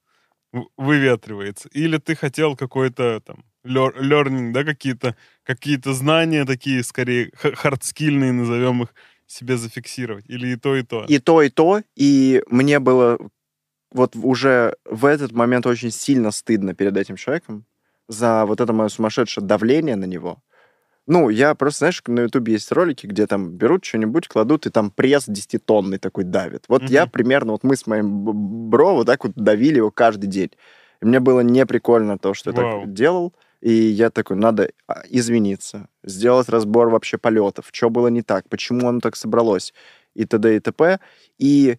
[0.78, 1.68] выветривается.
[1.74, 8.94] Или ты хотел какой-то там learning, да, какие-то какие знания такие, скорее, хардскильные, назовем их,
[9.28, 10.26] себе зафиксировать.
[10.30, 11.06] Или и то, и то.
[11.06, 13.18] И то, и то, и мне было
[13.92, 17.66] вот уже в этот момент очень сильно стыдно перед этим человеком
[18.08, 20.42] за вот это мое сумасшедшее давление на него.
[21.08, 24.92] Ну, я просто, знаешь, на Ютубе есть ролики, где там берут что-нибудь, кладут, и там
[24.92, 26.66] пресс 10-тонный такой давит.
[26.68, 27.12] Вот я Мгм.
[27.12, 30.52] примерно, вот мы с моим бро вот так вот давили его каждый день.
[31.02, 32.82] И мне было неприкольно то, что я Вау.
[32.82, 33.34] так делал.
[33.62, 38.88] И я такой, надо а, извиниться, сделать разбор вообще полетов, что было не так, почему
[38.88, 39.74] оно так собралось,
[40.16, 40.56] и т.д.
[40.56, 41.00] и т.п.
[41.38, 41.78] И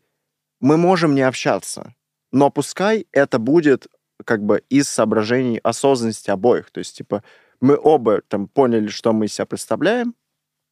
[0.60, 1.94] мы можем не общаться,
[2.32, 3.88] но пускай это будет
[4.24, 6.70] как бы из соображений осознанности обоих.
[6.70, 7.24] То есть, типа,
[7.62, 10.14] мы оба там поняли, что мы из себя представляем,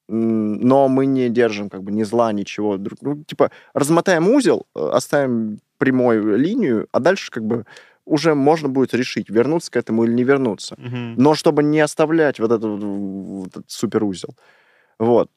[0.09, 2.77] но мы не держим как бы ни зла, ничего.
[2.77, 7.65] друг- типа, размотаем узел, э, оставим прямую линию, а дальше как бы
[8.05, 10.75] уже можно будет решить, вернуться к этому или не вернуться.
[10.79, 11.15] Мгм.
[11.17, 14.35] Но чтобы не оставлять вот этот, вот- этот суперузел.
[14.99, 15.31] Вот.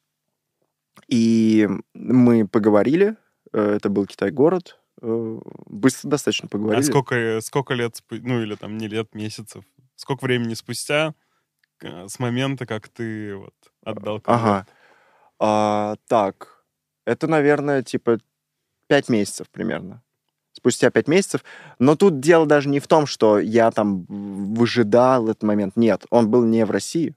[1.07, 3.15] И мы поговорили.
[3.55, 4.79] э, Это был Китай-город.
[5.03, 6.81] э, Быстро достаточно поговорили.
[6.81, 9.63] А сколько, сколько лет, ну или там не лет, месяцев,
[9.95, 11.13] сколько времени спустя
[11.83, 13.53] с момента, как ты вот
[13.83, 14.43] отдал конверт?
[14.43, 14.67] Ага.
[15.39, 16.63] А, так,
[17.05, 18.19] это, наверное, типа
[18.87, 20.01] пять месяцев примерно.
[20.53, 21.43] Спустя пять месяцев.
[21.79, 25.75] Но тут дело даже не в том, что я там выжидал этот момент.
[25.75, 27.15] Нет, он был не в России.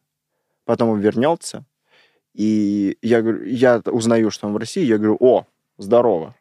[0.64, 1.64] Потом он вернется.
[2.34, 5.46] И я, я узнаю, что он в России, я говорю, о,
[5.78, 6.34] здорово,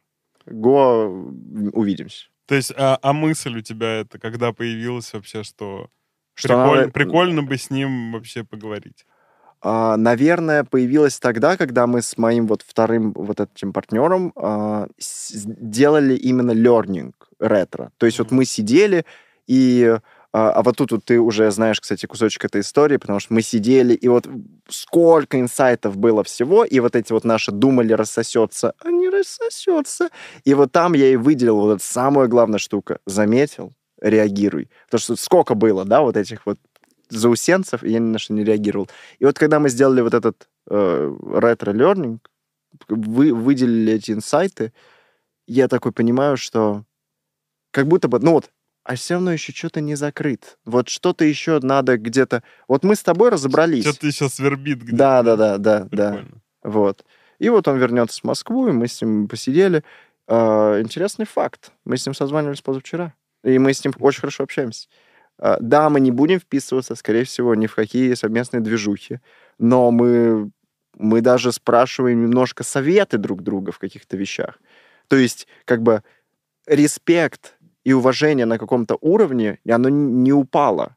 [0.45, 1.31] го,
[1.73, 2.27] увидимся.
[2.47, 5.89] То есть, а, а мысль у тебя это когда появилась вообще, что,
[6.35, 9.05] Что приколь- надо- прикольно бы с ним вообще поговорить?
[9.61, 15.31] А, наверное, появилась тогда, когда мы с моим вот вторым вот этим партнером а, с-
[15.45, 17.91] делали именно learning ретро.
[17.97, 18.37] То есть вот Мгм.
[18.37, 19.05] мы сидели
[19.47, 19.97] и...
[20.37, 23.41] А а вот тут вот ты уже знаешь, кстати, кусочек этой истории, потому что мы
[23.41, 24.27] сидели, и вот
[24.67, 30.09] сколько инсайтов было всего, и вот эти вот наши думали рассосется, а не рассосется.
[30.43, 32.97] И вот там я и выделил вот эту самую главную штуку.
[33.05, 33.71] Заметил,
[34.01, 34.69] реагируй.
[34.85, 36.59] Потому что сколько было, да, вот этих вот
[37.09, 38.89] заусенцев, и я ни на что не реагировал.
[39.19, 42.29] И вот когда мы сделали вот этот э, ретро-лернинг,
[42.87, 44.73] вы, выделили эти инсайты,
[45.47, 46.83] я такой понимаю, что
[47.71, 48.51] как будто бы, ну вот,
[48.83, 50.57] а все равно еще что-то не закрыт.
[50.63, 52.43] Вот что-то еще надо где-то...
[52.67, 53.83] Вот мы с тобой разобрались.
[53.83, 54.97] Что-то еще свербит где-то.
[54.97, 56.11] Да, да, да, да, да.
[56.11, 56.41] Прикольно.
[56.63, 57.05] Вот.
[57.39, 59.83] И вот он вернется в Москву, и мы с ним посидели.
[60.27, 61.71] А, интересный факт.
[61.83, 63.13] Мы с ним созванивались позавчера.
[63.45, 64.87] И мы с ним очень хорошо общаемся.
[65.37, 69.19] А, да, мы не будем вписываться, скорее всего, ни в какие совместные движухи.
[69.59, 70.51] Но мы,
[70.97, 74.59] мы даже спрашиваем немножко советы друг друга в каких-то вещах.
[75.07, 76.01] То есть, как бы,
[76.65, 80.95] респект и уважение на каком-то уровне, оно не упало.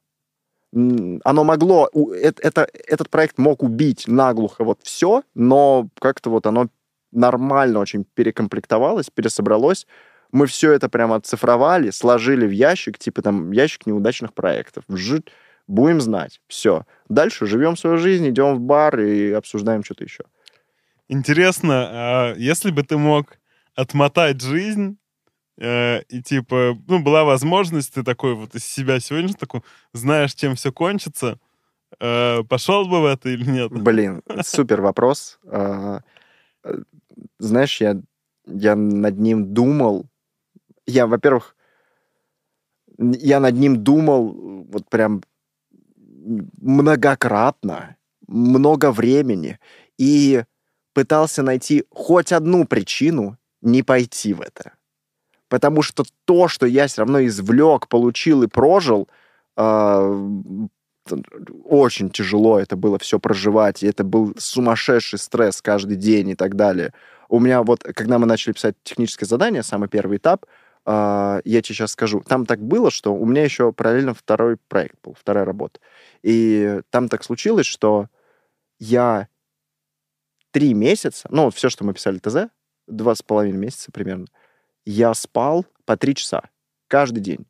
[0.72, 6.68] Оно могло, э- это, этот проект мог убить наглухо вот все, но как-то вот оно
[7.12, 9.86] нормально очень перекомплектовалось, пересобралось.
[10.32, 14.84] Мы все это прямо оцифровали, сложили в ящик, типа там ящик неудачных проектов.
[14.88, 15.30] Вжит,
[15.66, 16.40] будем знать.
[16.48, 16.84] Все.
[17.08, 20.24] Дальше живем свою жизнь, идем в бар и обсуждаем что-то еще.
[21.08, 23.38] Интересно, а если бы ты мог
[23.74, 24.98] отмотать жизнь,
[25.56, 29.62] э, и типа, ну, была возможность, ты такой вот из себя сегодня такой,
[29.92, 31.38] знаешь, чем все кончится,
[32.00, 33.70] э, пошел бы в это или нет?
[33.72, 35.38] Блин, супер вопрос.
[35.46, 36.00] А,
[36.64, 36.74] э,
[37.38, 38.00] Знаешь, я,
[38.46, 40.06] я над ним думал.
[40.88, 41.54] Я, во-первых,
[42.98, 45.22] я над ним думал э, вот прям
[46.60, 49.58] многократно, много времени,
[49.98, 50.44] и
[50.94, 54.72] пытался найти хоть одну причину не пойти в это.
[55.48, 59.08] Потому что то, что я все равно извлек, получил и прожил,
[59.56, 60.10] а,
[61.64, 66.56] очень тяжело это было все проживать, и это был сумасшедший стресс каждый день и так
[66.56, 66.92] далее.
[67.28, 70.46] У меня вот, когда мы начали писать техническое задание, самый первый этап,
[70.88, 75.14] я тебе сейчас скажу, там так было, что у меня еще параллельно второй проект был,
[75.14, 75.80] вторая работа.
[76.22, 78.06] И там так случилось, что
[78.78, 79.28] я
[80.50, 82.50] три месяца, ну, вот все, что мы писали ТЗ,
[82.86, 84.26] два с половиной месяца примерно,
[84.86, 86.44] я спал по три часа
[86.86, 87.46] каждый день.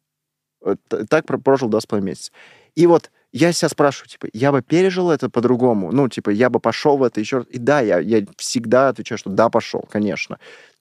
[0.88, 2.32] Т- Так про- прожил два с половиной месяца.
[2.74, 6.60] И вот я себя спрашиваю, типа, я бы пережил это по-другому, ну, типа, я бы
[6.60, 7.46] пошел в это еще раз.
[7.50, 10.38] И да, я, я всегда отвечаю, что да, пошел, конечно.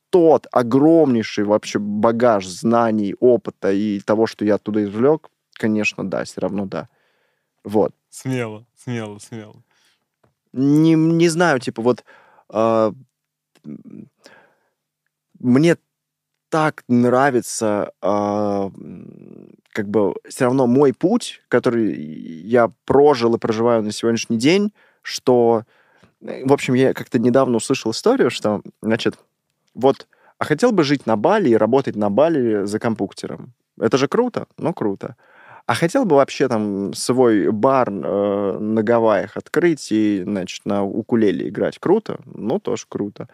[0.10, 6.42] Тот огромнейший вообще багаж знаний, опыта и того, что я оттуда извлек, конечно, да, все
[6.42, 6.88] равно да.
[7.64, 7.94] Вот.
[8.10, 9.62] Смело, смело, смело.
[10.54, 12.04] Не, не знаю, типа, вот
[12.54, 13.06] м,
[15.40, 15.78] мне
[16.50, 23.92] так нравится м, как бы все равно мой путь, который я прожил и проживаю на
[23.92, 25.64] сегодняшний день, что,
[26.22, 29.20] э, в общем, я как-то недавно услышал историю, что, значит,
[29.78, 30.08] вот,
[30.40, 33.54] а хотел бы жить на Бали и работать на Бали за компьютером.
[33.80, 35.16] Это же круто, ну круто.
[35.68, 41.50] А хотел бы вообще там свой бар э, на Гавайях открыть и, значит, на укулеле
[41.50, 41.78] играть.
[41.78, 42.20] Круто?
[42.26, 43.28] Ну, тоже круто.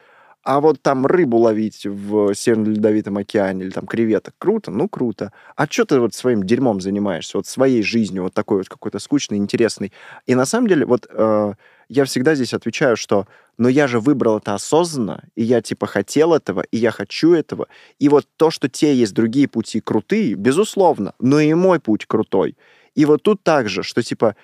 [0.43, 4.35] А вот там рыбу ловить в Северно-Ледовитом океане или там креветок.
[4.37, 4.71] Круто?
[4.71, 5.31] Ну, круто.
[5.55, 7.37] А что ты вот своим дерьмом занимаешься?
[7.37, 9.93] Вот своей жизнью, вот такой вот какой-то скучный, интересный.
[10.25, 11.53] И на самом деле, вот э,
[11.87, 13.25] я всегда здесь отвечаю, что
[13.57, 17.67] но я же выбрал это осознанно, и я типа хотел этого, и я хочу этого.
[17.99, 22.57] И вот то, что те есть другие пути крутые, безусловно, но и мой путь крутой.
[22.95, 24.35] И вот тут также, что типа,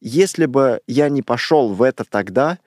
[0.00, 2.58] если бы я не пошел в это тогда,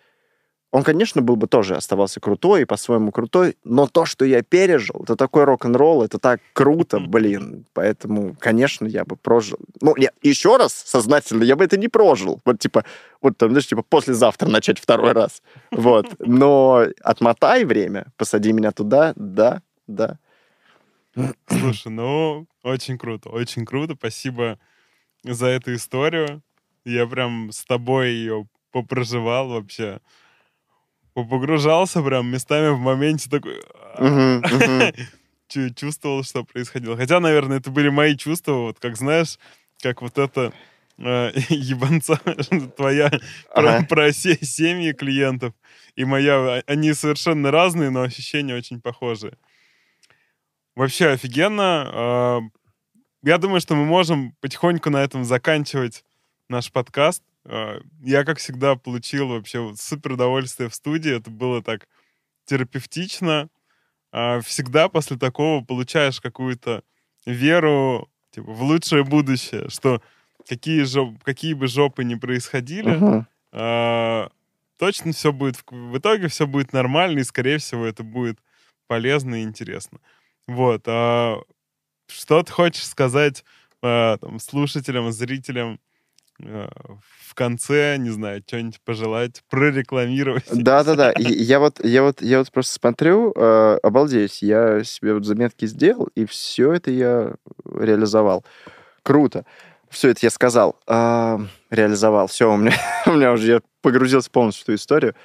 [0.72, 5.02] он, конечно, был бы тоже оставался крутой и по-своему крутой, но то, что я пережил,
[5.04, 7.66] это такой рок-н-ролл, это так круто, блин.
[7.74, 9.60] Поэтому, конечно, я бы прожил.
[9.82, 12.42] Ну, нет, еще раз сознательно я бы это не прожил.
[12.44, 12.84] Вот, типа,
[13.22, 15.42] вот там, знаешь, типа, послезавтра начать второй раз.
[15.72, 16.08] Вот.
[16.20, 20.20] Но отмотай время, посади меня туда, да, да.
[21.48, 23.96] Слушай, ну, очень круто, очень круто.
[23.98, 24.60] Спасибо
[25.24, 26.42] за эту историю.
[26.84, 30.00] Я прям с тобой ее попроживал вообще.
[31.26, 33.62] Погружался прям местами в моменте такой...
[35.50, 36.98] Чу- чувствовал, что происходило.
[36.98, 39.40] Хотя, наверное, это были мои чувства, вот как знаешь,
[39.82, 40.52] как вот это
[40.98, 42.18] э, ебанца
[42.76, 43.06] твоя
[43.54, 43.78] Ага.
[43.80, 45.54] про, про се- семьи клиентов
[45.96, 49.38] и моя, а- они совершенно разные, но ощущения очень похожие.
[50.76, 51.90] Вообще офигенно.
[51.94, 52.40] А,
[53.24, 56.04] Я думаю, что мы можем потихоньку на этом заканчивать
[56.50, 57.24] наш подкаст.
[57.48, 61.16] А, Я, как всегда, получил вообще супер удовольствие в студии.
[61.16, 61.88] Это было так
[62.46, 63.50] терапевтично.
[64.12, 66.84] А, Всегда после такого получаешь какую-то
[67.26, 70.02] веру типа, в лучшее будущее, что
[70.48, 72.90] какие, жоп- какие бы жопы ни происходили,
[73.52, 74.30] а,
[74.78, 78.40] точно все будет, в, итоге все будет нормально, и, скорее всего, это будет
[78.88, 80.00] полезно и интересно.
[80.48, 80.84] Вот.
[80.84, 81.44] что
[82.44, 83.44] ты хочешь сказать
[83.82, 85.80] там, слушателям, зрителям
[86.40, 90.46] в конце, не знаю, что-нибудь пожелать, прорекламировать?
[90.52, 95.66] Да-да-да, я вот, я вот, я вот просто смотрю, э, обалдеть, я себе вот заметки
[95.66, 97.34] сделал, и все это я
[97.66, 98.46] реализовал.
[99.04, 99.46] Круто.
[99.90, 102.28] Все это я сказал, а, реализовал.
[102.28, 102.74] Все, у меня,
[103.06, 105.16] у меня уже я погрузился полностью в эту историю.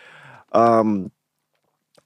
[0.50, 1.10] Ам,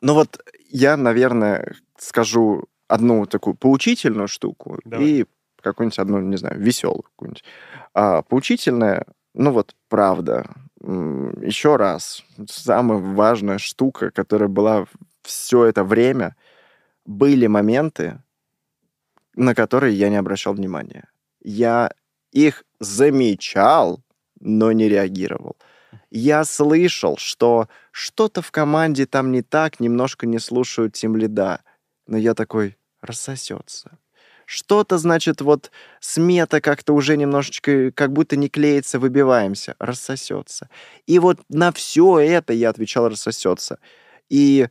[0.00, 0.40] ну вот
[0.70, 5.06] я, наверное, скажу одну такую поучительную штуку Давай.
[5.06, 5.26] и
[5.62, 7.44] какую-нибудь одну, не знаю, веселую какую-нибудь.
[7.98, 10.50] А, поучительная, ну вот правда,
[10.82, 14.84] еще раз, самая важная штука, которая была
[15.22, 16.36] все это время,
[17.06, 18.22] были моменты,
[19.34, 21.08] на которые я не обращал внимания.
[21.40, 21.90] Я
[22.32, 24.02] их замечал,
[24.40, 25.56] но не реагировал.
[26.10, 31.62] Я слышал, что что-то в команде там не так, немножко не слушают тем лида.
[32.06, 33.98] Но я такой, рассосется.
[34.46, 35.70] Что-то, значит, вот
[36.00, 40.70] смета как-то уже немножечко, как будто не клеится, выбиваемся, рассосется.
[41.06, 43.78] И вот на все это я отвечал, рассосется.
[44.30, 44.68] И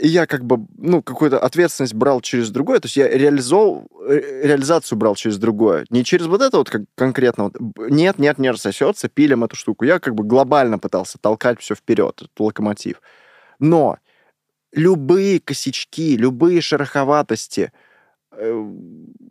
[0.00, 4.42] и я как бы, ну, какую-то ответственность брал через другое, то есть я реализовал, э,
[4.44, 5.84] реализацию брал через другое.
[5.90, 7.56] Не через вот это вот как конкретно, вот,
[7.90, 9.84] нет, нет, не рассосется, пилим эту штуку.
[9.84, 13.02] Я как бы глобально пытался толкать все вперед, этот локомотив.
[13.58, 13.98] Но
[14.72, 17.72] любые косячки, любые шероховатости,
[18.32, 18.70] э,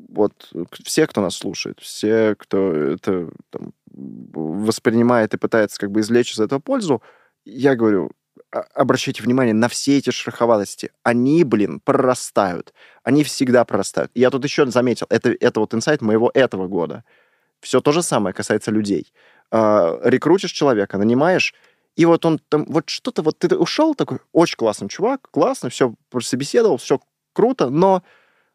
[0.10, 0.52] вот
[0.84, 6.40] все, кто нас слушает, все, кто это там, воспринимает и пытается как бы извлечь из
[6.40, 7.02] этого пользу,
[7.46, 8.12] я говорю,
[8.52, 10.92] а- обращайте внимание на все эти шероховатости.
[11.04, 12.74] Они, блин, прорастают.
[13.04, 14.12] Они всегда прорастают.
[14.14, 17.04] Я тут еще заметил, это, это вот инсайт моего этого года.
[17.62, 19.14] Все то же самое касается людей.
[19.52, 21.54] А, рекрутишь человека, нанимаешь,
[21.96, 25.94] и вот он там, вот что-то, вот ты ушел такой, очень классный чувак, классно, все,
[26.22, 27.00] собеседовал, все
[27.34, 28.04] круто, но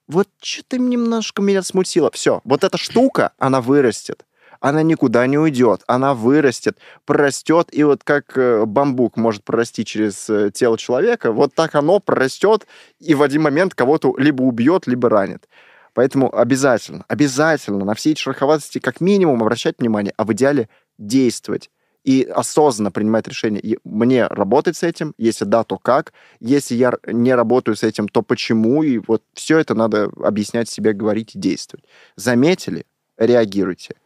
[0.09, 2.11] вот что-то немножко меня смутило.
[2.13, 4.25] Все, вот эта штука, она вырастет.
[4.61, 10.31] Она никуда не уйдет, она вырастет, прорастет, и вот как э, бамбук может прорасти через
[10.31, 12.67] э, тело человека, вот так оно прорастет
[12.99, 15.47] и в один момент кого-то либо убьет, либо ранит.
[15.93, 21.71] Поэтому обязательно, обязательно на все эти шероховатости как минимум обращать внимание, а в идеале действовать
[22.07, 23.79] и осознанно принимать решение.
[23.85, 28.23] Мне работать с этим, если да, то как, если я не работаю с этим, то
[28.23, 31.85] почему, и вот все это надо объяснять себе, говорить и действовать.
[32.15, 32.87] Заметили?
[33.19, 33.97] Реагируйте.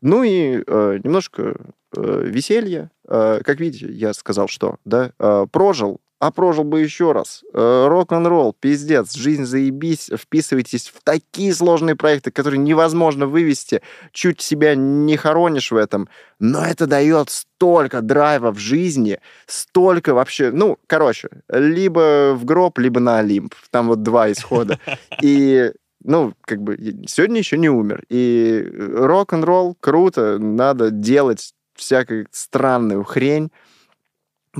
[0.00, 1.56] Ну и э, немножко
[1.96, 2.90] э, веселья.
[3.06, 7.44] Э, как видите, я сказал, что, да, э, прожил, а прожил бы еще раз.
[7.52, 14.74] Э, рок-н-ролл, пиздец, жизнь заебись, вписывайтесь в такие сложные проекты, которые невозможно вывести, чуть себя
[14.74, 16.08] не хоронишь в этом,
[16.40, 23.00] но это дает столько драйва в жизни, столько вообще, ну, короче, либо в гроб, либо
[23.00, 23.54] на Олимп.
[23.70, 24.78] Там вот два исхода.
[25.22, 25.72] И
[26.04, 26.76] ну, как бы,
[27.06, 28.04] сегодня еще не умер.
[28.08, 33.50] И рок-н-ролл круто, надо делать всякую странную хрень,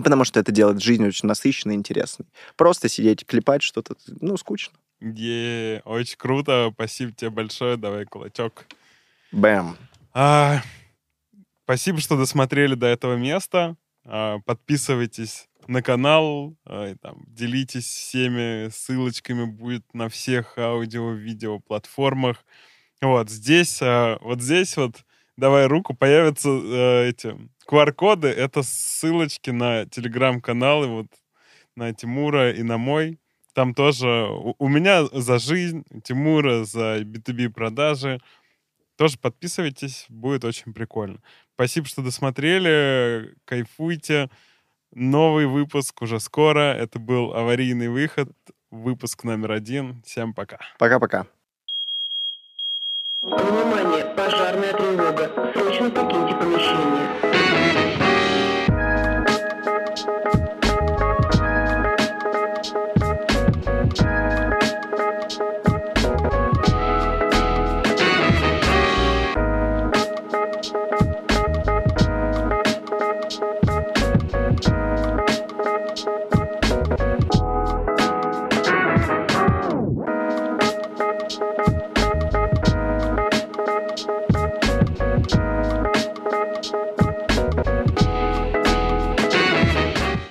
[0.02, 2.26] потому что это делает жизнь очень насыщенной и интересной.
[2.56, 4.78] Просто сидеть, клепать что-то, ну, скучно.
[5.00, 8.66] Е, очень круто, спасибо тебе большое, давай кулачок.
[9.30, 9.76] Бэм.
[10.12, 10.62] А,
[11.64, 13.76] спасибо, что досмотрели до этого места.
[14.04, 22.44] А, подписывайтесь на канал, а, и там, делитесь всеми ссылочками, будет на всех аудио-видео платформах.
[23.00, 25.04] Вот здесь, а, вот здесь вот,
[25.36, 27.36] давай руку, появятся э, эти
[27.68, 31.06] QR-коды, это ссылочки на телеграм-каналы, вот
[31.76, 33.18] на Тимура и на мой.
[33.54, 38.20] Там тоже у, у меня за жизнь, Тимура за B2B продажи.
[38.96, 41.20] Тоже подписывайтесь, будет очень прикольно.
[41.54, 44.30] Спасибо, что досмотрели, кайфуйте.
[44.94, 46.72] Новый выпуск уже скоро.
[46.72, 48.30] Это был аварийный выход,
[48.70, 50.02] выпуск номер один.
[50.02, 50.58] Всем пока.
[50.78, 51.26] Пока-пока.
[53.22, 55.52] Внимание, пожарная тревога.
[55.52, 57.27] Срочно покиньте помещение.